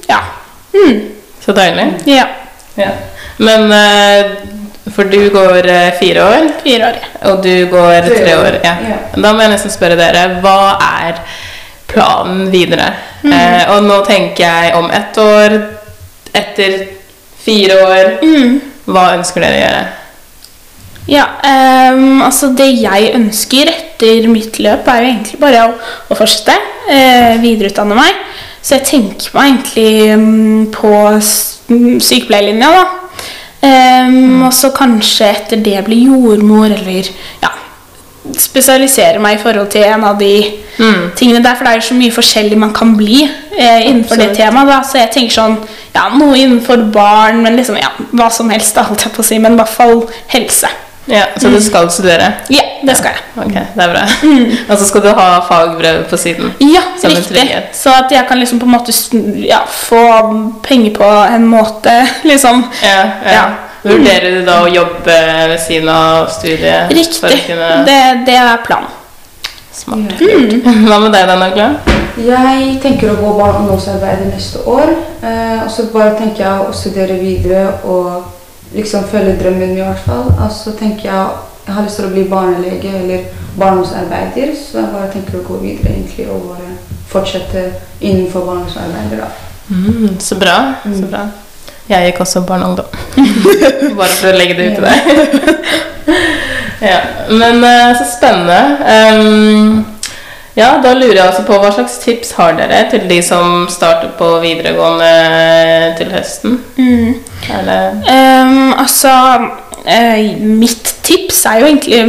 Ja. 0.09 0.21
Mm, 0.75 1.01
Så 1.45 1.53
deilig. 1.57 1.87
ja. 2.09 2.27
Ja. 2.77 2.91
Men 3.39 3.71
eh, 3.73 4.27
For 4.95 5.05
du 5.11 5.31
går 5.31 5.67
eh, 5.69 5.91
fire 6.01 6.23
år, 6.25 6.49
Fire 6.65 6.89
år. 6.91 6.99
ja. 7.03 7.31
og 7.31 7.43
du 7.43 7.67
går 7.73 8.07
Tre 8.09 8.37
år. 8.39 8.59
Ja. 8.65 8.75
Ja. 8.89 8.99
Da 9.17 9.33
må 9.33 9.43
jeg 9.45 9.51
nesten 9.57 9.73
spørre 9.75 9.97
dere, 9.99 10.27
hva 10.45 10.77
er 11.03 11.19
planen 11.91 12.51
videre? 12.53 12.91
Mm. 13.23 13.33
Eh, 13.33 13.71
og 13.75 13.83
nå 13.89 14.01
tenker 14.07 14.45
jeg 14.47 14.75
om 14.79 14.91
ett 14.95 15.19
år, 15.19 15.57
etter 16.35 16.79
fire 17.45 17.77
år 17.87 18.19
Mm. 18.23 18.61
Hva 18.87 19.09
ønsker 19.17 19.41
dere 19.43 19.57
å 19.57 19.65
gjøre? 19.65 19.85
Ja, 21.09 21.25
um, 21.95 22.21
altså 22.27 22.49
det 22.59 22.67
jeg 22.81 23.13
ønsker 23.15 23.69
etter 23.71 24.27
mitt 24.31 24.59
løp, 24.63 24.87
er 24.91 25.03
jo 25.05 25.09
egentlig 25.13 25.39
bare 25.43 25.65
å, 25.69 25.75
å 26.11 26.17
fortsette. 26.19 26.55
Uh, 26.87 27.37
videreutdanne 27.43 27.95
meg. 27.99 28.15
Så 28.67 28.75
jeg 28.75 28.87
tenker 28.89 29.35
meg 29.37 29.53
egentlig 29.53 30.17
mm, 30.19 30.63
på 30.75 30.93
mm, 31.71 32.01
sykepleierlinja, 32.03 32.71
da. 32.75 32.87
Ehm, 33.67 34.43
og 34.47 34.53
så 34.55 34.73
kanskje 34.75 35.29
etter 35.31 35.63
det 35.63 35.85
bli 35.87 36.01
jordmor, 36.09 36.73
eller 36.75 37.07
ja, 37.43 37.53
spesialisere 38.43 39.23
meg 39.23 39.39
i 39.39 39.43
forhold 39.43 39.71
til 39.75 39.87
en 39.87 40.05
av 40.05 40.19
de 40.19 40.33
Mm. 40.79 41.11
tingene 41.17 41.41
der. 41.41 41.55
For 41.57 41.65
det 41.65 41.71
er 41.71 41.79
jo 41.79 41.87
så 41.89 41.95
mye 41.97 42.13
forskjellig 42.13 42.57
man 42.61 42.73
kan 42.77 42.91
bli 42.97 43.23
eh, 43.59 43.87
innenfor 43.89 44.19
det 44.21 44.35
temaet. 44.37 44.69
Da. 44.69 44.83
Så 44.85 44.99
jeg 44.99 45.11
tenker 45.15 45.33
sånn 45.33 45.55
Ja, 45.95 46.11
noe 46.13 46.37
innenfor 46.37 46.83
barn, 46.93 47.39
men 47.43 47.57
liksom 47.57 47.79
ja, 47.81 47.89
hva 48.13 48.27
som 48.31 48.51
helst, 48.53 48.75
da, 48.77 48.83
holdt 48.85 49.07
jeg 49.07 49.13
på 49.17 49.23
å 49.23 49.25
si. 49.25 49.39
Men 49.41 49.55
i 49.55 49.57
hvert 49.57 49.73
fall 49.73 50.03
helse. 50.29 50.69
Ja, 51.07 51.25
Så 51.39 51.49
du 51.49 51.61
skal 51.63 51.91
studere? 51.91 52.33
Ja, 52.51 52.63
det 52.83 52.97
skal 52.99 53.13
jeg. 53.15 53.45
Ok, 53.45 53.53
det 53.77 53.85
er 53.85 53.93
bra. 53.93 54.03
Og 54.71 54.79
så 54.79 54.85
skal 54.89 55.03
du 55.05 55.09
ha 55.15 55.27
fagbrev 55.49 56.05
på 56.11 56.17
siden? 56.19 56.53
Ja, 56.61 56.83
Som 57.01 57.15
riktig. 57.15 57.45
Så 57.73 57.93
at 57.95 58.11
jeg 58.11 58.27
kan 58.29 58.39
liksom 58.43 58.59
på 58.59 58.67
en 58.67 58.73
måte 58.75 58.93
ja, 59.47 59.61
få 59.71 60.03
penger 60.67 60.95
på 60.99 61.11
en 61.37 61.47
måte, 61.47 61.95
liksom. 62.31 62.65
Ja, 62.83 62.99
ja. 63.23 63.33
Ja. 63.33 63.47
Vurderer 63.87 64.41
du 64.41 64.45
da 64.49 64.61
å 64.65 64.71
jobbe 64.75 65.15
ved 65.53 65.61
siden 65.63 65.89
av 65.93 66.27
studiet? 66.35 66.89
For 66.91 66.99
Riktig. 66.99 67.37
å 67.39 67.43
kunne 67.47 67.69
Det, 67.87 67.99
det 68.27 68.39
er 68.43 68.65
planen. 68.67 68.91
Smart. 69.77 70.19
Mm. 70.19 70.63
Hva 70.89 70.99
med 71.05 71.13
deg, 71.15 71.29
da, 71.31 71.49
Gla? 71.55 71.69
Jeg 72.17 72.79
tenker 72.83 73.13
å 73.13 73.19
gå 73.21 73.33
barne- 73.37 73.61
og 73.61 73.61
ungdomsarbeid 73.61 74.25
neste 74.31 74.65
år. 74.67 74.91
Eh, 75.23 75.63
og 75.63 75.71
så 75.71 75.87
bare 75.93 76.17
tenker 76.19 76.43
jeg 76.47 76.65
å 76.67 76.73
studere 76.75 77.19
videre 77.21 77.67
og 77.85 78.25
liksom 78.75 79.05
følge 79.11 79.37
drømmen 79.43 79.69
min 79.69 79.79
i 79.79 79.83
hvert 79.83 80.03
fall. 80.07 80.33
Og 80.39 80.53
så 80.53 80.73
tenker 80.79 81.11
jeg 81.11 81.27
jeg 81.67 81.75
har 81.75 81.83
lyst 81.83 81.97
til 81.99 82.07
å 82.07 82.13
bli 82.13 82.23
barnelege 82.31 82.91
eller 82.95 83.25
barndomsarbeider, 83.59 84.53
så 84.55 84.79
jeg 84.79 84.93
bare 84.93 85.09
tenker 85.11 85.41
å 85.41 85.47
gå 85.49 85.57
videre 85.65 85.97
egentlig 85.97 86.29
og 86.31 86.45
bare 86.53 86.77
fortsette 87.11 87.65
innenfor 88.01 88.45
barndomsarbeider. 88.47 89.17
da. 89.25 89.29
Mm, 89.69 90.21
så 90.21 90.39
bra. 90.39 90.75
så 90.85 90.89
Mm. 90.89 91.11
bra. 91.11 91.25
Jeg 91.89 92.13
gikk 92.13 92.21
også 92.21 92.41
barn 92.47 92.63
og 92.63 92.69
ungdom. 92.69 92.85
Bare 93.99 94.09
for 94.09 94.29
å 94.29 94.37
legge 94.37 94.55
det 94.55 94.65
ut 94.67 94.75
til 94.75 94.85
deg. 94.85 94.97
ja, 96.91 97.01
men 97.31 97.65
eh, 97.65 97.93
så 97.99 98.07
spennende. 98.17 98.79
Ehm, 98.87 99.85
ja, 100.57 100.71
da 100.83 100.95
lurer 100.97 101.19
jeg 101.19 101.27
altså 101.27 101.45
på 101.45 101.59
hva 101.61 101.71
slags 101.75 101.99
tips 102.01 102.33
har 102.39 102.57
dere 102.57 102.87
til 102.91 103.05
de 103.11 103.21
som 103.25 103.67
starter 103.69 104.15
på 104.17 104.31
videregående 104.41 105.11
til 105.99 106.13
høsten? 106.15 106.59
Mm. 106.81 107.19
Ehm, 107.53 108.73
altså 108.73 109.13
eh, 109.87 110.35
Mitt 110.41 110.95
tips 111.07 111.45
er 111.47 111.63
jo 111.63 111.71
egentlig 111.71 112.03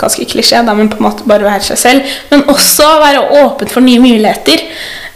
ganske 0.00 0.24
klisjé, 0.28 0.62
da, 0.64 0.74
men 0.76 0.88
på 0.90 1.00
en 1.00 1.08
måte 1.08 1.28
bare 1.28 1.46
være 1.46 1.66
seg 1.70 1.80
selv. 1.80 2.16
Men 2.32 2.48
også 2.50 2.88
være 3.02 3.26
åpen 3.42 3.70
for 3.70 3.84
nye 3.84 4.00
muligheter. 4.02 4.64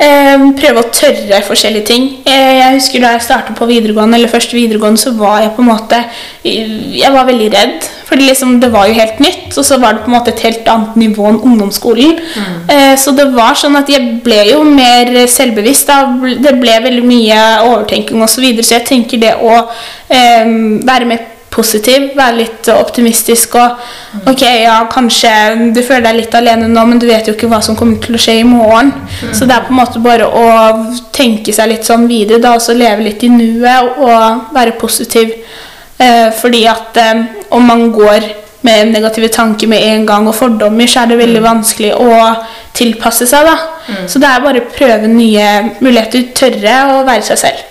Eh, 0.05 0.45
prøve 0.59 0.83
å 0.83 0.91
tørre 0.93 1.39
forskjellige 1.47 1.87
ting. 1.87 2.07
Eh, 2.27 2.59
jeg 2.59 2.79
husker 2.81 3.03
Da 3.05 3.13
jeg 3.15 3.23
startet 3.23 3.57
på 3.57 3.69
videregående, 3.71 4.19
eller 4.19 4.33
første 4.33 4.57
videregående, 4.57 4.99
så 5.01 5.13
var 5.17 5.41
jeg 5.41 5.53
på 5.55 5.63
en 5.63 5.69
måte 5.71 6.01
Jeg 6.45 7.13
var 7.13 7.29
veldig 7.29 7.51
redd. 7.55 7.91
Fordi 8.05 8.27
liksom, 8.29 8.61
det 8.61 8.71
var 8.73 8.87
jo 8.87 8.95
helt 8.99 9.21
nytt, 9.21 9.57
og 9.57 9.65
så 9.65 9.79
var 9.81 9.95
det 9.95 10.05
på 10.05 10.11
en 10.11 10.17
måte 10.19 10.31
et 10.35 10.43
helt 10.45 10.69
annet 10.69 10.97
nivå 10.97 11.29
enn 11.29 11.41
ungdomsskolen. 11.41 12.19
Eh, 12.69 12.97
så 13.01 13.15
det 13.17 13.31
var 13.35 13.55
sånn 13.57 13.79
at 13.81 13.89
jeg 13.89 14.21
ble 14.25 14.43
jo 14.51 14.63
mer 14.67 15.27
selvbevisst. 15.31 15.89
Da. 15.89 16.11
Det 16.43 16.57
ble 16.61 16.75
veldig 16.85 17.05
mye 17.07 17.41
overtenking 17.65 18.23
osv. 18.23 18.35
Så, 18.35 18.43
videre, 18.43 18.67
så 18.67 18.75
jeg 18.77 18.87
tenker 18.91 19.23
det 19.23 19.37
å 19.41 19.55
eh, 20.11 20.51
være 20.85 21.09
mer 21.09 21.34
positiv, 21.55 22.11
være 22.19 22.37
litt 22.43 22.69
optimistisk 22.75 23.55
og 23.61 23.79
Ok, 24.31 24.43
ja, 24.43 24.77
kanskje 24.91 25.31
du 25.75 25.81
føler 25.83 26.05
deg 26.07 26.17
litt 26.21 26.35
alene 26.39 26.69
nå, 26.71 26.85
men 26.87 27.01
du 27.03 27.07
vet 27.09 27.27
jo 27.27 27.35
ikke 27.35 27.49
hva 27.51 27.59
som 27.65 27.77
kommer 27.77 27.99
til 28.03 28.15
å 28.15 28.21
skje 28.23 28.37
i 28.41 28.45
morgen. 28.47 28.93
Så 29.35 29.47
det 29.49 29.57
er 29.57 29.65
på 29.67 29.73
en 29.75 29.81
måte 29.81 30.03
bare 30.05 30.29
å 30.29 30.45
tenke 31.13 31.53
seg 31.53 31.73
litt 31.73 31.85
sånn 31.89 32.07
videre, 32.11 32.39
da, 32.43 32.55
og 32.55 32.63
så 32.63 32.77
leve 32.77 33.03
litt 33.09 33.23
i 33.27 33.31
nuet 33.33 33.99
og 33.99 34.55
være 34.55 34.77
positiv. 34.81 35.35
Eh, 35.99 36.31
fordi 36.39 36.63
at 36.71 36.97
eh, 37.03 37.21
om 37.55 37.67
man 37.67 37.89
går 37.95 38.31
med 38.65 38.95
negative 38.95 39.29
tanker 39.29 39.69
med 39.69 39.83
en 39.85 40.07
gang 40.09 40.27
og 40.31 40.35
fordommer, 40.39 40.87
så 40.89 41.03
er 41.03 41.11
det 41.13 41.19
veldig 41.21 41.43
vanskelig 41.45 41.93
å 42.01 42.09
tilpasse 42.75 43.27
seg. 43.29 43.45
da. 43.51 43.59
Så 44.09 44.23
det 44.23 44.31
er 44.31 44.41
bare 44.47 44.63
å 44.65 44.71
prøve 44.73 45.11
nye 45.11 45.51
muligheter, 45.85 46.31
tørre 46.39 46.79
å 46.95 47.05
være 47.05 47.27
seg 47.29 47.43
selv. 47.45 47.71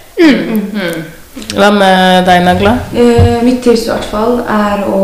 Hva 1.34 1.70
med 1.74 2.28
deg, 2.28 2.44
Nagla? 2.46 2.76
Uh, 2.94 3.42
mitt 3.46 3.64
tips 3.66 3.88
i 3.88 3.90
hvert 3.90 4.06
fall 4.06 4.36
er 4.46 4.84
å 4.86 5.02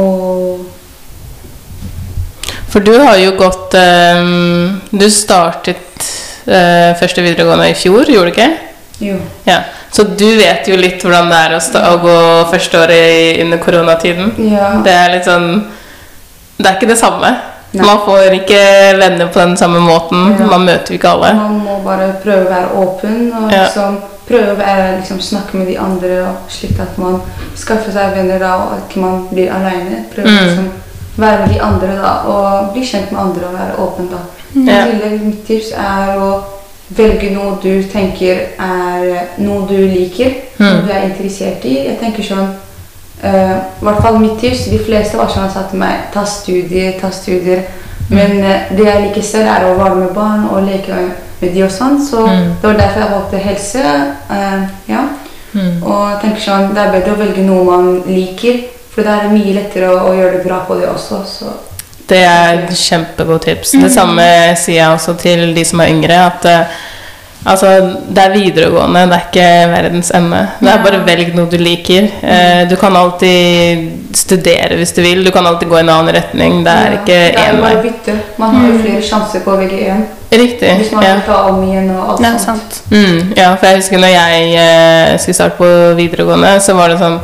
For 2.70 2.86
du 2.86 2.94
har 3.02 3.18
jo 3.18 3.34
gått 3.40 3.74
um, 3.80 4.78
Du 4.94 5.08
startet 5.10 6.06
uh, 6.46 6.94
første 7.00 7.26
videregående 7.26 7.72
i 7.72 7.78
fjor, 7.78 8.06
gjorde 8.06 8.30
du 8.30 8.36
ikke? 8.36 8.50
Jo. 9.00 9.18
Ja. 9.48 9.64
Så 9.90 10.04
du 10.04 10.28
vet 10.38 10.68
jo 10.70 10.78
litt 10.78 11.02
hvordan 11.02 11.32
det 11.32 11.40
er 11.48 11.56
å, 11.56 11.62
stå, 11.64 11.82
å 11.82 12.00
gå 12.04 12.18
første 12.52 12.78
året 12.78 13.40
under 13.42 13.62
koronatiden. 13.64 14.34
Ja. 14.52 14.74
Det 14.86 14.94
er 14.94 15.14
litt 15.16 15.26
sånn 15.26 15.48
Det 16.60 16.68
er 16.68 16.76
ikke 16.76 16.92
det 16.92 17.00
samme. 17.00 17.32
Nei. 17.72 17.86
Man 17.86 18.00
får 18.06 18.34
ikke 18.34 18.60
venner 18.98 19.28
på 19.28 19.40
den 19.40 19.58
samme 19.58 19.80
måten. 19.80 20.36
Ja. 20.40 20.46
Man 20.46 20.66
møter 20.66 20.94
ikke 20.96 21.10
alle. 21.10 21.34
Man 21.38 21.60
må 21.66 21.76
bare 21.86 22.14
prøve 22.24 22.46
å 22.46 22.50
være 22.50 22.70
åpen 22.84 23.32
og 23.44 23.52
Ja. 23.52 23.64
liksom 23.64 23.98
prøve 24.30 24.52
å 24.54 24.58
være, 24.58 24.98
liksom, 25.00 25.20
snakke 25.22 25.58
med 25.58 25.68
de 25.68 25.78
andre, 25.80 26.22
og 26.28 26.36
slik 26.50 26.80
at 26.80 26.98
man 26.98 27.22
skaffer 27.56 27.92
seg 27.92 28.16
venner 28.16 28.40
da, 28.40 28.54
og 28.56 28.74
at 28.74 28.90
ikke 28.90 29.00
man 29.02 29.28
blir 29.32 29.50
alene. 29.52 30.06
Prøve 30.16 30.28
å 30.28 30.32
Mm. 30.32 30.46
liksom, 30.48 30.70
være 31.18 31.40
med 31.40 31.50
de 31.56 31.60
andre 31.62 31.88
da, 32.02 32.12
og 32.28 32.74
bli 32.74 32.82
kjent 32.86 33.12
med 33.12 33.22
andre 33.22 33.46
og 33.48 33.54
være 33.54 33.76
åpen. 33.80 34.10
da. 34.10 34.18
Ja. 34.72 34.86
I 34.86 34.92
tillegg, 34.92 35.22
mitt 35.26 35.48
tips 35.48 35.72
er 35.72 36.18
å 36.18 36.42
velge 36.98 37.32
noe 37.36 37.58
du 37.62 37.84
tenker 37.84 38.38
er 38.60 39.28
noe 39.38 39.68
du 39.68 39.76
liker, 39.78 40.32
noe 40.60 40.74
Mm. 40.82 40.88
du 40.88 40.92
er 40.94 41.02
interessert 41.10 41.66
i. 41.66 41.74
Jeg 41.88 42.00
tenker 42.00 42.24
sånn 42.24 42.40
eh, 42.50 42.56
I 43.24 43.84
hvert 43.84 44.02
fall 44.02 44.20
mitt 44.20 44.40
tips. 44.40 44.66
De 44.72 44.80
fleste 44.80 45.18
var 45.18 45.28
sånn 45.34 45.50
sa 45.52 45.66
til 45.68 45.80
meg 45.82 46.08
ta 46.14 46.24
studier, 46.26 46.94
ta 47.02 47.10
studier. 47.12 47.66
Men 48.10 48.40
eh, 48.44 48.70
det 48.74 48.86
jeg 48.86 49.02
liker 49.08 49.26
selv, 49.26 49.50
er 49.54 49.66
å 49.68 49.78
være 49.78 49.96
med 49.96 50.14
barn 50.16 50.48
og 50.50 50.64
leke 50.66 50.98
med 51.42 51.54
de 51.54 51.64
og 51.64 51.72
sånn. 51.72 52.00
Så 52.02 52.26
Mm. 52.26 52.56
det 52.62 52.68
var 52.68 52.78
derfor 52.80 53.02
jeg 53.02 53.12
valgte 53.12 53.38
helse. 53.38 53.84
Uh, 54.30 54.64
ja. 54.88 55.04
Mm. 55.54 55.84
Og 55.84 56.22
tenker 56.22 56.42
sånn, 56.42 56.74
det 56.74 56.82
er 56.82 56.92
bedre 56.92 57.14
å 57.14 57.20
velge 57.20 57.46
noe 57.46 57.64
man 57.66 58.04
liker, 58.08 58.60
for 58.94 59.04
da 59.04 59.18
er 59.18 59.28
det 59.28 59.38
mye 59.38 59.54
lettere 59.56 59.90
å, 59.90 60.10
å 60.10 60.14
gjøre 60.14 60.38
det 60.38 60.44
bra 60.46 60.60
på 60.68 60.78
det 60.80 60.90
også. 60.90 61.24
Så 61.26 61.54
Det 62.10 62.24
er 62.26 62.64
et 62.64 62.74
kjempegodt 62.78 63.46
tips. 63.46 63.72
Det 63.72 63.92
samme 63.94 64.24
sier 64.58 64.80
jeg 64.80 64.94
også 64.94 65.14
til 65.22 65.54
de 65.54 65.66
som 65.66 65.80
er 65.82 65.92
yngre. 65.94 66.18
At 66.26 66.46
eh, 66.46 66.80
altså, 67.46 67.68
det 68.10 68.18
er 68.24 68.30
videregående, 68.34 69.06
det 69.10 69.16
er 69.16 69.26
ikke 69.30 69.50
verdens 69.72 70.12
ende. 70.16 70.42
Det 70.60 70.70
er 70.74 70.84
bare 70.84 71.00
velg 71.06 71.36
noe 71.36 71.46
du 71.50 71.58
liker. 71.58 72.10
Eh, 72.24 72.68
du 72.70 72.76
kan 72.76 72.96
alltid 72.96 73.90
studere 74.16 74.76
hvis 74.80 74.92
du 74.96 75.02
vil. 75.02 75.24
Du 75.26 75.32
kan 75.32 75.46
alltid 75.48 75.70
gå 75.70 75.78
i 75.78 75.80
en 75.80 75.90
annen 75.90 76.14
retning. 76.16 76.64
Det 76.66 76.72
er 76.72 76.92
ja, 76.92 77.00
ikke 77.00 77.20
én 77.46 77.60
å 77.60 77.62
vei. 77.62 77.76
bytte. 77.84 78.16
Man 78.38 78.56
har 78.56 78.68
jo 78.72 78.80
flere 78.84 79.02
sjanser 79.02 79.40
på 79.46 79.52
VG1 79.60 80.06
Riktig. 80.32 80.72
hvis 80.78 80.92
man 80.92 81.04
Ja. 81.04 81.14
vil 81.16 81.34
om 81.36 81.64
igjen 81.64 81.92
og 81.96 82.10
alt 82.10 82.18
Det 82.22 82.26
er 82.28 82.38
sånt. 82.38 82.46
sant. 82.46 82.82
Mm, 82.92 83.34
ja, 83.38 83.56
for 83.56 83.66
jeg 83.68 83.76
husker 83.76 83.98
når 83.98 84.08
jeg 84.14 84.54
eh, 84.56 85.18
skulle 85.18 85.36
starte 85.36 85.58
på 85.58 85.96
videregående, 85.96 86.60
så 86.62 86.74
var 86.76 86.88
det 86.90 87.00
sånn 87.00 87.20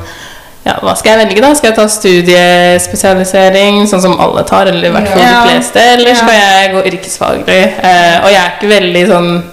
ja, 0.65 0.73
hva 0.81 0.95
skal 0.97 1.11
jeg 1.19 1.27
velge 1.27 1.41
da? 1.43 1.53
Skal 1.53 1.67
jeg 1.69 1.75
ta 1.77 1.85
studiespesialisering, 1.87 3.83
sånn 3.87 4.01
som 4.01 4.15
alle 4.19 4.41
tar, 4.49 4.65
eller 4.71 4.87
i 4.87 4.91
hvert 4.91 5.07
fall 5.11 5.21
Ja. 5.21 5.43
de 5.43 5.49
fleste, 5.51 5.79
eller 5.93 6.09
Ja. 6.09 6.15
skal 6.15 6.33
jeg 6.33 6.71
gå 6.73 6.81
yrkesfaglig? 6.91 7.73
Eh, 7.83 8.23
og 8.23 8.29
jeg 8.31 8.41
er 8.41 8.51
ikke 8.57 8.69
veldig 8.73 9.07
sånn 9.07 9.43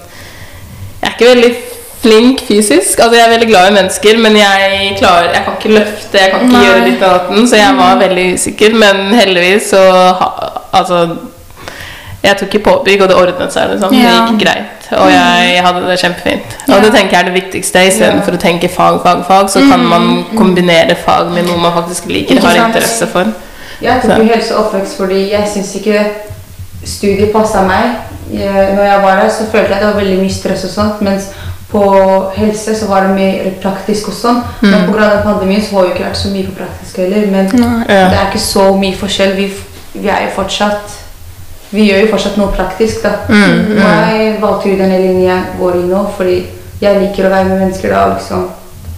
ikke 1.22 1.34
veldig 1.34 1.52
flink 2.02 2.40
fysisk. 2.48 2.98
Altså 2.98 3.14
Jeg 3.14 3.24
er 3.26 3.30
veldig 3.36 3.48
glad 3.48 3.68
i 3.70 3.74
mennesker, 3.78 4.16
men 4.18 4.36
jeg 4.36 4.96
klarer 4.98 5.28
Jeg 5.36 5.42
kan 5.44 5.54
ikke 5.60 5.74
løfte, 5.78 6.18
jeg 6.18 6.30
kan 6.32 6.40
ikke 6.46 6.52
Nei. 6.56 6.64
gjøre 6.66 6.84
ditt 6.88 7.02
og 7.02 7.10
datten, 7.14 7.48
så 7.48 7.56
jeg 7.60 7.76
var 7.78 8.00
veldig 8.00 8.24
usikker. 8.34 8.74
Men 8.84 9.02
heldigvis 9.20 9.70
så 9.70 9.82
Altså 10.72 11.04
jeg 12.22 12.36
tok 12.38 12.54
i 12.54 12.58
påbygg, 12.62 13.00
og 13.02 13.08
det 13.10 13.16
ordnet 13.18 13.50
seg. 13.52 13.70
liksom. 13.72 13.90
Det 13.90 13.98
gikk 13.98 14.36
greit. 14.44 14.84
Og 14.94 15.08
jeg 15.10 15.62
hadde 15.64 15.80
det 15.88 15.96
kjempefint. 15.98 16.52
Og 16.68 16.82
det 16.84 16.92
tenker 16.94 17.16
jeg 17.16 17.20
er 17.20 17.30
det 17.32 17.34
viktigste. 17.42 17.80
Istedenfor 17.88 18.30
Ja. 18.30 18.38
å 18.38 18.42
tenke 18.44 18.68
fag, 18.70 19.00
fag, 19.02 19.24
fag, 19.26 19.48
så 19.50 19.58
kan 19.70 19.82
man 19.84 20.24
kombinere 20.38 20.94
fag 21.04 21.32
med 21.34 21.46
noe 21.48 21.56
man 21.58 21.72
faktisk 21.72 22.06
liker 22.06 22.36
og 22.36 22.44
Ikke 22.44 22.46
har 22.60 22.68
interesse 22.68 23.06
for. 23.10 23.32
Jeg 23.82 24.02
tok 24.02 24.18
jo 24.18 24.24
helse 24.34 24.54
og 24.54 24.64
oppvekst 24.66 24.96
fordi 24.96 25.30
jeg 25.32 25.48
syns 25.54 25.74
ikke 25.80 26.04
studiet 26.84 27.32
passa 27.32 27.62
meg. 27.66 27.90
Jeg, 28.32 28.74
når 28.76 28.82
jeg 28.82 29.02
var 29.02 29.16
der, 29.22 29.28
så 29.30 29.44
følte 29.52 29.72
jeg 29.74 29.80
det 29.80 29.88
var 29.94 30.00
veldig 30.00 30.18
mye 30.22 30.30
stress 30.32 30.64
og 30.64 30.70
sånt. 30.70 31.00
Mens 31.02 31.26
på 31.72 31.82
helse 32.36 32.74
så 32.76 32.86
var 32.88 33.00
det 33.06 33.10
mer 33.16 33.50
praktisk 33.62 34.08
og 34.08 34.14
sånn. 34.14 34.42
Men 34.62 34.74
Mm. 34.86 34.92
pga. 34.92 35.22
pandemien 35.24 35.62
så 35.62 35.76
har 35.76 35.82
vi 35.86 35.92
ikke 35.92 36.04
vært 36.04 36.16
så 36.22 36.28
mye 36.32 36.46
på 36.46 36.56
praktisk 36.62 36.96
heller. 36.96 37.26
Men 37.30 37.44
Nei. 37.52 37.84
Ja. 37.88 38.08
det 38.08 38.18
er 38.18 38.26
ikke 38.30 38.38
så 38.44 38.72
mye 38.76 38.96
forskjell. 38.96 39.36
Vi, 39.36 39.52
vi 39.94 40.08
er 40.08 40.22
jo 40.26 40.34
fortsatt 40.42 40.98
Vi 41.72 41.86
gjør 41.88 42.00
jo 42.02 42.08
fortsatt 42.10 42.36
noe 42.36 42.52
praktisk, 42.52 43.02
da. 43.02 43.08
Mm, 43.28 43.76
Og 43.76 43.78
jeg 43.80 44.36
valgte 44.42 44.68
jo 44.68 44.76
denne 44.76 44.98
linjen 44.98 45.22
jeg 45.24 45.42
går 45.58 45.74
i 45.78 45.86
nå, 45.88 46.02
fordi 46.16 46.34
jeg 46.82 47.00
liker 47.00 47.26
å 47.26 47.30
være 47.32 47.44
med 47.48 47.58
mennesker 47.60 47.88
da, 47.94 48.02
liksom 48.14 48.42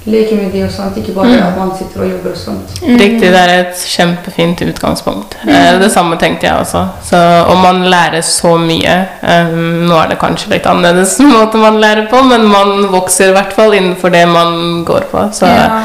leke 0.07 0.35
med 0.37 0.51
de 0.53 0.63
og 0.67 0.71
sånt. 0.71 0.97
Ikke 1.01 1.13
bare 1.17 1.27
Mm. 1.27 1.43
at 1.47 1.57
man 1.59 1.71
sitter 1.79 2.01
og 2.03 2.11
jobber 2.11 2.31
og 2.31 2.37
sånt. 2.37 2.75
Riktig, 2.83 3.21
det 3.33 3.41
er 3.41 3.53
et 3.61 3.85
kjempefint 3.97 4.61
utgangspunkt. 4.69 5.37
Eh, 5.49 5.79
Det 5.81 5.91
samme 5.93 6.17
tenkte 6.19 6.47
jeg 6.47 6.57
også. 6.61 6.87
Så, 7.03 7.17
og 7.49 7.57
man 7.63 7.83
lærer 7.91 8.21
så 8.21 8.57
mye. 8.59 9.07
Um, 9.23 9.87
nå 9.89 9.95
er 10.03 10.09
det 10.09 10.19
kanskje 10.19 10.51
litt 10.51 10.67
annerledes 10.67 11.19
måte 11.37 11.57
man 11.57 11.81
lærer 11.81 12.07
på, 12.11 12.23
men 12.23 12.45
man 12.49 12.87
vokser 12.93 13.29
i 13.29 13.33
hvert 13.33 13.53
fall 13.53 13.73
innenfor 13.75 14.09
det 14.13 14.27
man 14.29 14.85
går 14.85 15.01
på. 15.11 15.29
Så 15.33 15.47
Ja. 15.47 15.81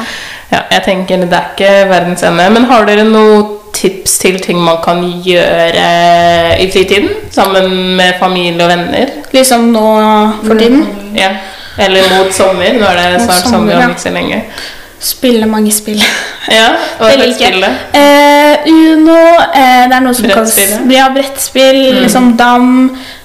Ja, 0.52 0.60
jeg 0.72 0.84
tenker 0.84 1.18
det 1.18 1.34
er 1.34 1.50
ikke 1.56 1.90
verdens 1.90 2.24
ende. 2.24 2.50
Men 2.50 2.66
har 2.66 2.84
dere 2.86 3.04
noen 3.06 3.46
tips 3.72 4.18
til 4.18 4.40
ting 4.40 4.58
man 4.58 4.78
kan 4.84 5.04
gjøre 5.24 6.60
i 6.60 6.72
fritiden? 6.72 7.10
Sammen 7.32 7.96
med 7.96 8.14
familie 8.20 8.64
og 8.64 8.70
venner? 8.72 9.06
Liksom 9.32 9.72
nå 9.72 9.84
for 10.48 10.56
tiden. 10.56 10.88
Ja. 11.16 11.30
Eller 11.80 12.10
mot 12.18 12.34
sommer. 12.36 12.74
Nå 12.80 12.86
er 12.90 13.00
det 13.16 13.22
snart 13.24 13.44
sommer, 13.46 13.72
sommer 13.74 13.86
om 13.86 13.92
ikke 13.96 14.02
så 14.08 14.12
lenge. 14.14 14.42
Spille 15.00 15.46
mange 15.48 15.72
spill. 15.72 16.02
Ja, 16.52 16.74
Hva 17.00 17.08
Det 17.10 17.16
slags 17.16 17.28
liker 17.28 17.46
jeg. 17.46 17.54
spill? 17.54 17.62
da? 17.62 17.70
Eh, 18.00 18.68
Uno, 18.68 19.16
eh, 19.56 19.86
det 19.88 19.96
er 19.96 20.04
noe 20.04 20.14
som 20.18 20.28
kalles 20.28 20.58
ja, 20.92 21.06
brettspill, 21.16 21.80
Mm. 21.94 22.02
liksom 22.04 22.28
dam, 22.38 22.68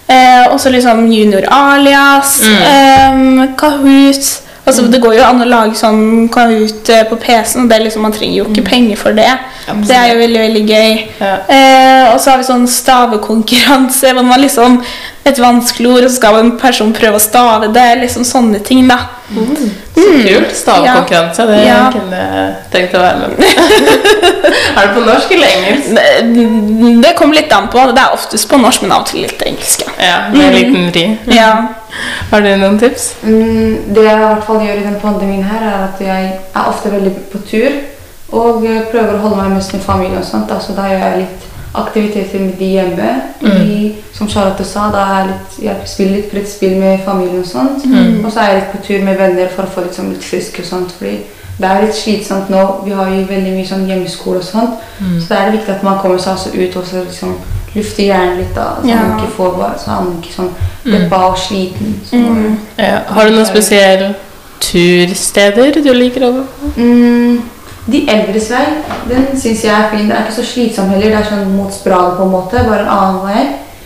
eh, 0.08 0.46
også 0.54 0.70
liksom 0.70 1.06
junior 1.10 1.42
alias, 1.50 2.40
Mm. 2.46 2.62
eh, 2.62 3.48
Kahoot. 3.58 4.40
Altså, 4.66 4.86
Det 4.90 5.00
går 5.02 5.14
jo 5.18 5.24
an 5.24 5.42
å 5.42 5.44
lage 5.48 5.74
sånn 5.76 6.28
Kahoot 6.32 6.88
eh, 6.90 7.02
på 7.10 7.16
PC-en, 7.20 7.66
og 7.66 7.72
er 7.72 7.80
liksom, 7.84 8.02
man 8.02 8.12
trenger 8.12 8.36
jo 8.38 8.44
ikke 8.44 8.64
penger 8.70 8.96
for 8.96 9.12
det. 9.12 9.28
Absolutt. 9.66 9.88
Det 9.88 9.96
er 9.96 10.12
jo 10.12 10.18
veldig, 10.20 10.40
veldig 10.40 10.64
gøy. 10.68 10.98
Ja. 11.20 11.34
Eh, 11.48 12.12
og 12.14 12.20
så 12.20 12.30
har 12.30 12.38
vi 12.38 12.44
sånn 12.44 12.66
stavekonkurranse, 12.68 14.12
hvor 14.12 14.22
man 14.26 14.40
liksom 14.44 14.80
et 15.24 15.38
vanskelig 15.40 15.88
ord, 15.88 16.04
og 16.04 16.10
så 16.10 16.16
skal 16.18 16.36
en 16.42 16.50
person 16.60 16.90
prøve 16.92 17.16
å 17.16 17.22
stave 17.22 17.70
det. 17.72 17.86
liksom 18.02 18.24
Sånne 18.28 18.58
ting, 18.64 18.82
da. 18.88 18.98
Så 19.32 19.44
kult. 19.94 20.50
Stavekonkurranse. 20.56 21.46
Det 21.48 21.54
Mm. 21.54 21.66
Ja. 21.66 21.90
kunne 21.92 22.16
jeg 22.16 22.54
tenkt 22.72 22.94
å 22.94 23.00
være 23.00 23.18
med 23.18 23.36
på. 23.36 23.42
er 24.76 24.86
det 24.86 24.94
på 24.94 25.04
norsk 25.06 25.32
eller 25.32 25.48
engelsk? 25.56 25.88
Det, 25.96 27.02
det 27.06 27.14
kommer 27.16 27.34
litt 27.40 27.52
an 27.56 27.68
på. 27.72 27.86
Det 27.96 28.02
er 28.04 28.12
oftest 28.12 28.48
på 28.50 28.56
norsk, 28.60 28.82
men 28.82 28.92
av 28.92 29.00
og 29.00 29.06
til 29.06 29.22
litt 29.24 29.42
engelsk. 29.46 29.86
Ja. 29.96 30.04
Ja, 30.04 30.18
med 30.34 30.44
en 30.44 30.54
liten 30.58 30.90
vri. 30.92 31.06
Ja. 31.32 31.50
Har 32.30 32.40
du 32.44 32.50
noen 32.58 32.76
tips? 32.78 33.14
Mm, 33.22 33.94
det 33.94 34.04
jeg 34.04 34.16
i 34.18 34.22
hvert 34.26 34.44
fall 34.44 34.60
gjør 34.60 34.76
i 34.82 34.86
den 34.90 35.00
pandemien 35.00 35.44
her, 35.48 35.64
er 35.72 35.84
at 35.88 36.00
jeg 36.04 36.30
er 36.54 36.68
ofte 36.68 36.90
veldig 36.92 37.12
på 37.32 37.40
tur. 37.48 37.80
Og 38.34 38.64
eh, 38.66 38.82
prøver 38.90 39.14
å 39.14 39.22
holde 39.24 39.36
meg 39.42 39.52
mest 39.58 39.72
med 39.76 39.82
familie 39.84 40.18
og 40.18 40.24
sånt. 40.26 40.50
Altså, 40.50 40.74
da 40.76 40.88
gjør 40.90 41.04
jeg 41.04 41.18
litt 41.24 41.50
aktiviteter 41.74 42.40
med 42.40 42.52
de 42.58 42.64
hjemme. 42.76 43.12
I, 43.44 43.92
som 44.14 44.28
Charlotte 44.30 44.64
sa, 44.66 44.88
da 44.94 45.04
er 45.04 45.14
jeg, 45.18 45.28
litt, 45.30 45.56
jeg 45.64 45.88
spiller 45.90 46.16
litt 46.16 46.30
brettspill 46.32 46.76
med 46.80 47.00
familien 47.06 47.40
og 47.42 47.46
sånt. 47.46 47.86
Og 48.24 48.32
så 48.32 48.40
er 48.40 48.50
jeg 48.52 48.60
litt 48.60 48.72
på 48.74 48.82
tur 48.86 49.04
med 49.06 49.18
venner 49.18 49.48
for 49.54 49.66
å 49.66 49.72
få 49.74 49.84
litt, 49.86 49.94
sånn, 49.98 50.12
litt 50.14 50.24
frisk 50.24 50.60
og 50.62 50.68
sånt. 50.68 50.92
Fordi 50.98 51.16
det 51.58 51.68
er 51.70 51.82
litt 51.84 51.94
slitsomt 51.98 52.48
nå. 52.50 52.62
Vi 52.84 52.90
har 52.94 53.10
jo 53.10 53.26
veldig 53.30 53.52
mye 53.56 53.66
sånn 53.66 53.86
hjemmeskole 53.90 54.38
og 54.42 54.46
sånt. 54.46 54.78
Så 55.20 55.28
da 55.28 55.40
er 55.40 55.50
det 55.50 55.58
viktig 55.60 55.74
at 55.76 55.82
man 55.86 55.98
kommer 56.02 56.18
seg 56.18 56.32
altså 56.36 56.50
ut 56.54 56.76
og 56.76 56.86
så 56.86 57.02
liksom 57.04 57.34
lufter 57.74 58.04
hjernen 58.08 58.38
litt. 58.38 58.54
da, 58.54 58.68
Så 58.82 58.88
Ja. 58.88 58.96
man 59.02 59.18
ikke 59.18 59.32
får 59.36 59.50
bare, 59.58 59.78
så 59.78 59.86
man 59.90 60.22
ikke 60.22 60.34
sånn 60.34 60.50
deppa 60.84 61.16
og 61.30 61.38
sliten. 61.38 62.00
Så, 62.06 62.16
Ja. 62.78 63.00
Har 63.08 63.24
du 63.24 63.30
noen 63.34 63.46
spesielle 63.46 64.14
tursteder 64.60 65.82
du 65.82 65.92
liker 65.92 66.22
å 66.28 66.44
Mm, 66.76 67.40
de 67.86 68.00
eldres 68.08 68.48
vei, 68.50 68.64
den 69.08 69.26
syns 69.40 69.64
jeg 69.64 69.74
er 69.74 69.90
fin. 69.92 70.08
Det 70.08 70.16
er 70.16 70.24
ikke 70.24 70.38
så 70.38 70.46
slitsom 70.48 70.88
heller. 70.94 71.12
Det 71.12 71.20
er 71.20 71.28
sånn 71.28 71.52
mot 71.56 71.72
Spraget 71.74 72.16
på 72.16 72.24
en 72.24 72.32
måte, 72.32 72.64
bare 72.64 72.86
en 72.86 72.94
annen 72.94 73.20
vei. 73.26 73.44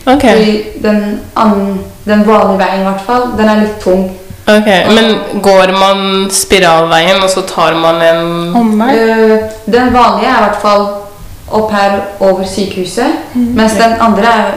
Ok, 0.09 0.23
Fordi 0.23 0.53
den, 0.83 1.03
annen, 1.37 1.81
den 2.07 2.23
vanlige 2.27 2.63
veien 2.63 2.81
i 2.81 2.87
hvert 2.87 3.05
fall, 3.07 3.27
den 3.39 3.49
er 3.49 3.61
litt 3.65 3.81
tung. 3.83 4.07
ok. 4.49 4.71
Men 4.95 5.43
går 5.43 5.73
man 5.75 6.31
spiralveien, 6.33 7.21
og 7.23 7.31
så 7.31 7.43
tar 7.49 7.75
man 7.77 8.01
en 8.03 8.57
Omvei. 8.57 8.95
Eh, 8.95 9.37
den 9.67 9.93
vanlige 9.93 10.31
er 10.31 10.39
i 10.39 10.47
hvert 10.47 10.63
fall 10.63 10.87
opp 11.51 11.73
her 11.73 11.99
over 12.21 12.45
sykehuset, 12.45 13.35
mens 13.35 13.77
den 13.77 14.01
andre 14.01 14.33
er 14.41 14.49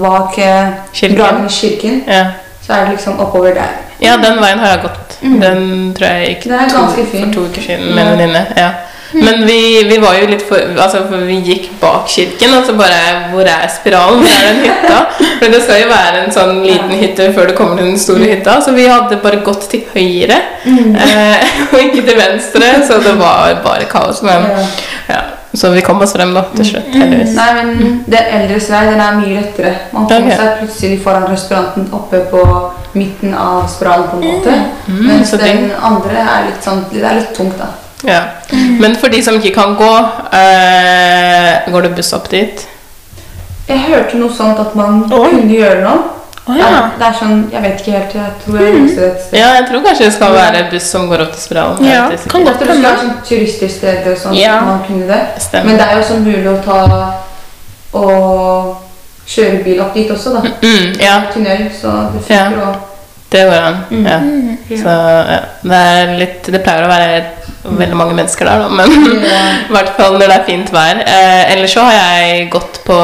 bak 0.00 0.38
uh, 0.38 0.72
Kirken. 0.92 1.48
Kirken. 1.48 2.02
Ja. 2.06 2.24
Så 2.62 2.72
er 2.72 2.84
det 2.84 2.96
liksom 2.96 3.20
oppover 3.20 3.54
der. 3.54 3.85
Ja, 4.02 4.16
den 4.20 4.40
veien 4.42 4.58
har 4.58 4.74
jeg 4.74 4.82
gått. 4.82 5.16
Den 5.22 5.94
tror 5.96 6.10
jeg 6.10 6.34
gikk 6.34 6.42
to, 6.72 6.82
for 7.12 7.32
to 7.32 7.46
uker 7.48 7.62
siden 7.62 7.94
med 7.94 8.02
Ja. 8.04 8.10
en 8.10 8.18
venninne. 8.18 8.46
Ja. 8.56 8.70
Men 9.12 9.46
vi, 9.46 9.82
vi 9.88 9.98
var 10.02 10.16
jo 10.18 10.26
litt 10.26 10.42
for 10.48 10.58
Altså, 10.58 11.04
for 11.08 11.22
vi 11.28 11.36
gikk 11.46 11.68
bak 11.80 12.08
kirken, 12.10 12.56
og 12.58 12.66
så 12.66 12.74
bare 12.76 13.30
Hvor 13.30 13.46
er 13.48 13.68
spiralen? 13.70 14.18
Hvor 14.24 14.34
er 14.34 14.48
den 14.50 14.64
hytta? 14.66 14.98
For 15.38 15.52
det 15.52 15.62
skal 15.62 15.80
jo 15.84 15.88
være 15.92 16.24
en 16.24 16.34
sånn 16.34 16.60
liten 16.64 16.92
hytte 16.98 17.30
før 17.36 17.50
du 17.50 17.54
kommer 17.56 17.78
til 17.78 17.90
den 17.92 17.98
store 18.00 18.28
hytta. 18.32 18.58
Så 18.64 18.74
vi 18.76 18.86
hadde 18.88 19.18
bare 19.22 19.40
gått 19.46 19.68
til 19.70 19.84
høyre, 19.94 20.38
eh, 21.06 21.56
og 21.70 21.80
ikke 21.80 22.02
til 22.06 22.16
venstre, 22.18 22.70
så 22.88 22.98
det 23.04 23.14
var 23.20 23.60
bare 23.64 23.88
kaos. 23.90 24.22
Men 24.26 24.48
Ja. 24.50 24.68
ja. 25.14 25.24
Så 25.56 25.70
vi 25.72 25.80
kom 25.80 26.00
oss 26.04 26.12
frem 26.12 26.34
da, 26.36 26.42
til 26.56 26.66
slutt, 26.68 26.88
heldigvis. 26.92 27.36
Nei, 27.36 27.46
men 27.56 27.92
den 28.04 28.32
eldres 28.38 28.66
vei 28.68 28.82
den 28.90 29.00
er 29.00 29.14
mye 29.16 29.38
lettere. 29.38 29.70
Man 29.94 30.04
kommer 30.10 30.26
okay. 30.26 30.36
seg 30.40 30.58
plutselig 30.60 30.98
foran 31.04 31.24
restauranten 31.30 31.86
oppe 31.96 32.20
på 32.32 32.42
midten 32.96 33.34
av 33.34 33.66
spiralen 33.70 34.08
på 34.10 34.20
en 34.20 34.28
måte. 34.28 34.54
Mm, 34.86 35.02
mens 35.06 35.30
så 35.30 35.40
den 35.40 35.70
andre 35.80 36.22
er 36.22 36.48
litt 36.50 36.64
sånn 36.64 36.84
Det 36.92 37.02
er 37.04 37.20
litt 37.20 37.34
tungt, 37.36 37.58
da. 37.60 37.72
Ja. 38.06 38.22
Men 38.80 38.96
for 39.00 39.12
de 39.12 39.22
som 39.24 39.38
ikke 39.38 39.54
kan 39.54 39.76
gå, 39.76 39.92
øh, 40.40 41.72
går 41.72 41.86
det 41.86 41.94
buss 41.96 42.12
opp 42.16 42.28
dit? 42.30 42.66
Jeg 43.66 43.82
hørte 43.88 44.18
noe 44.20 44.30
sånt 44.30 44.60
at 44.62 44.76
man 44.78 45.02
Oi. 45.10 45.30
kunne 45.30 45.52
gjøre 45.52 45.80
noe. 45.82 46.12
Oh, 46.46 46.54
ja. 46.54 46.92
Det 46.94 47.02
er 47.02 47.14
sånn 47.18 47.40
Jeg 47.50 47.62
vet 47.64 47.80
ikke 47.80 47.94
helt. 47.96 48.12
Jeg 48.14 48.34
tror 48.44 48.58
jeg 48.60 48.74
mm. 48.74 48.84
et 48.84 48.92
sted. 48.94 49.38
Ja, 49.40 49.48
jeg 49.56 49.64
tror 49.66 49.82
kanskje 49.82 50.04
det 50.06 50.14
skal 50.14 50.36
være 50.36 50.64
buss 50.70 50.90
som 50.94 51.08
går 51.10 51.24
opp 51.24 51.32
til 51.34 51.42
Spiralen. 51.42 51.88
Ja, 51.88 52.04
det 52.12 52.20
kan 52.30 52.46
godt 52.46 52.62
hende. 52.62 52.92
sånn 53.00 53.14
turiststeder 53.26 54.12
og 54.12 54.20
sånn. 54.22 54.36
Ja. 54.38 54.60
at 54.60 54.68
man 54.70 54.84
kunne 54.86 55.08
det. 55.10 55.22
Stemmer. 55.42 55.72
Men 55.72 55.80
det 55.80 55.88
er 55.88 55.96
jo 55.96 56.04
også 56.04 56.20
mulig 56.22 56.50
å 56.52 56.58
ta 56.62 56.82
og 57.96 58.85
kjøre 59.26 59.64
bil 59.64 59.80
opp 59.80 59.94
dit 59.94 60.10
også, 60.10 60.32
da. 60.36 60.40
Mm, 60.62 60.92
ja, 61.00 61.22
Tunnel, 61.32 61.66
så 61.80 61.92
det 62.14 62.24
Ja. 62.30 62.50
å 62.50 62.74
det 63.32 63.42
går 63.48 63.64
an. 63.70 63.80
Ja. 64.06 64.18
Mm. 64.22 64.56
Så 64.70 64.92
ja, 65.32 65.40
det 65.66 65.78
er 65.82 66.12
litt 66.20 66.46
Det 66.52 66.60
pleier 66.62 66.84
å 66.86 66.90
være 66.92 67.24
veldig 67.66 67.96
mange 67.98 68.14
mennesker 68.14 68.46
der, 68.46 68.60
da, 68.62 68.68
men 68.70 68.92
i 69.66 69.72
hvert 69.74 69.88
fall 69.96 70.14
når 70.20 70.28
det 70.30 70.34
er 70.36 70.44
fint 70.46 70.68
vær. 70.70 71.00
Eh, 71.02 71.40
ellers 71.50 71.72
så 71.74 71.82
har 71.88 71.96
jeg 71.96 72.44
gått 72.52 72.78
på, 72.86 72.94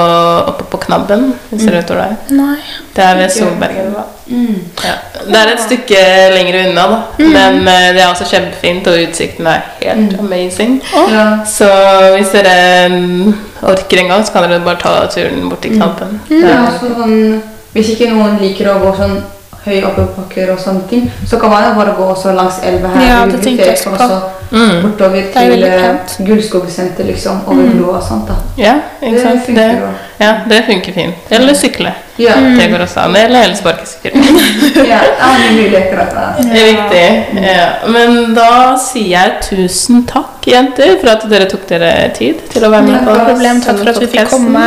oppe 0.52 0.68
på 0.70 0.78
Knabben, 0.84 1.32
hvis 1.50 1.64
dere 1.66 1.80
vet 1.80 1.90
hvor 1.90 1.98
det 1.98 2.04
er. 2.12 2.36
Nei. 2.38 2.54
Det 2.94 3.02
er 3.02 3.18
ved 3.18 3.34
Solbergen. 3.34 3.90
mm. 4.28 4.60
Ja. 4.84 4.94
Det 5.26 5.40
er 5.40 5.50
et 5.56 5.64
stykke 5.64 6.04
lenger 6.36 6.60
unna, 6.60 6.86
da. 6.92 7.00
Men 7.18 7.58
eh, 7.74 7.88
det 7.96 8.04
er 8.04 8.12
også 8.12 8.28
kjempefint, 8.30 8.86
og 8.92 9.02
utsikten 9.08 9.50
er 9.50 9.66
helt 9.82 10.14
amazing. 10.22 10.78
Ja. 11.10 11.26
Så 11.46 11.66
hvis 12.14 12.30
dere 12.38 12.88
mm, 12.94 13.34
orker 13.74 14.04
en 14.04 14.14
gang, 14.14 14.22
så 14.26 14.36
kan 14.38 14.46
dere 14.46 14.62
bare 14.66 14.78
ta 14.86 14.94
turen 15.10 15.48
bort 15.50 15.66
til 15.66 15.74
Knabben. 15.74 16.20
Er- 16.38 16.68
også 16.70 16.94
sånn, 16.94 17.42
hvis 17.74 17.96
ikke 17.96 18.14
noen 18.14 18.38
liker 18.38 18.70
å 18.76 18.78
gå 18.86 18.94
sånn 19.02 19.18
høy 19.64 19.82
oppoverbakker 19.86 20.52
og 20.54 20.60
sånne 20.60 20.86
ting, 20.90 21.08
så 21.28 21.38
kan 21.38 21.50
man 21.52 21.64
jo 21.68 21.74
bare 21.78 21.94
gå 21.96 22.06
også 22.14 22.32
langs 22.36 22.60
elva 22.66 22.88
her. 22.96 23.04
Ja, 23.08 23.18
det 23.30 23.42
tenkte 23.44 23.66
jeg 23.68 23.78
også 23.78 23.96
på. 23.96 24.20
Mm. 24.52 24.82
bortover 24.82 25.16
er 25.16 25.28
til 25.32 25.62
eh. 25.64 26.26
Gullskogsenteret, 26.26 27.06
liksom, 27.08 27.38
over 27.46 27.70
broa 27.72 27.96
og 27.96 28.02
sånt. 28.04 28.28
da. 28.28 28.34
Ja, 28.60 28.74
ikke 29.00 29.14
Det 29.14 29.22
sant? 29.22 29.46
funker 29.46 29.68
Det, 29.68 29.92
ja, 30.20 30.32
det 30.50 30.64
funker 30.66 30.92
fint. 30.92 31.14
Eller 31.30 31.54
sykle. 31.54 31.92
Ja, 32.18 32.34
Det 32.58 32.70
går 32.70 32.78
også 32.84 33.00
an. 33.00 33.16
Eller 33.16 33.42
elsparkesykkel. 33.48 34.12
ja, 34.92 35.00
det 35.00 35.46
er 35.48 35.52
muligheter. 35.56 35.96
Da. 35.96 36.26
Det 36.42 36.62
er 36.62 36.66
viktig. 36.72 37.42
Ja. 37.42 37.68
Men 37.88 38.34
da 38.36 38.76
sier 38.76 39.08
jeg 39.08 39.32
tusen 39.48 40.04
takk, 40.06 40.44
jenter, 40.46 40.98
for 41.00 41.14
at 41.16 41.24
dere 41.30 41.48
tok 41.48 41.64
dere 41.70 42.10
tid 42.18 42.44
til 42.52 42.66
å 42.68 42.72
være 42.74 42.90
med 42.90 43.06
på 43.06 43.16
Problem. 43.30 43.62
Takk 43.64 43.80
for 43.80 43.94
at 43.94 44.02
vi 44.04 44.10
fikk 44.18 44.28
komme. 44.34 44.66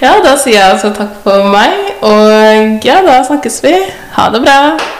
Ja, 0.00 0.14
da 0.24 0.36
sier 0.40 0.56
jeg 0.56 0.70
altså 0.72 0.88
takk 0.96 1.18
for 1.24 1.44
meg, 1.52 1.89
og 2.00 2.80
ja, 2.84 3.00
da 3.06 3.20
snakkes 3.26 3.60
vi. 3.64 3.74
Ha 4.16 4.30
det 4.32 4.42
bra. 4.44 4.99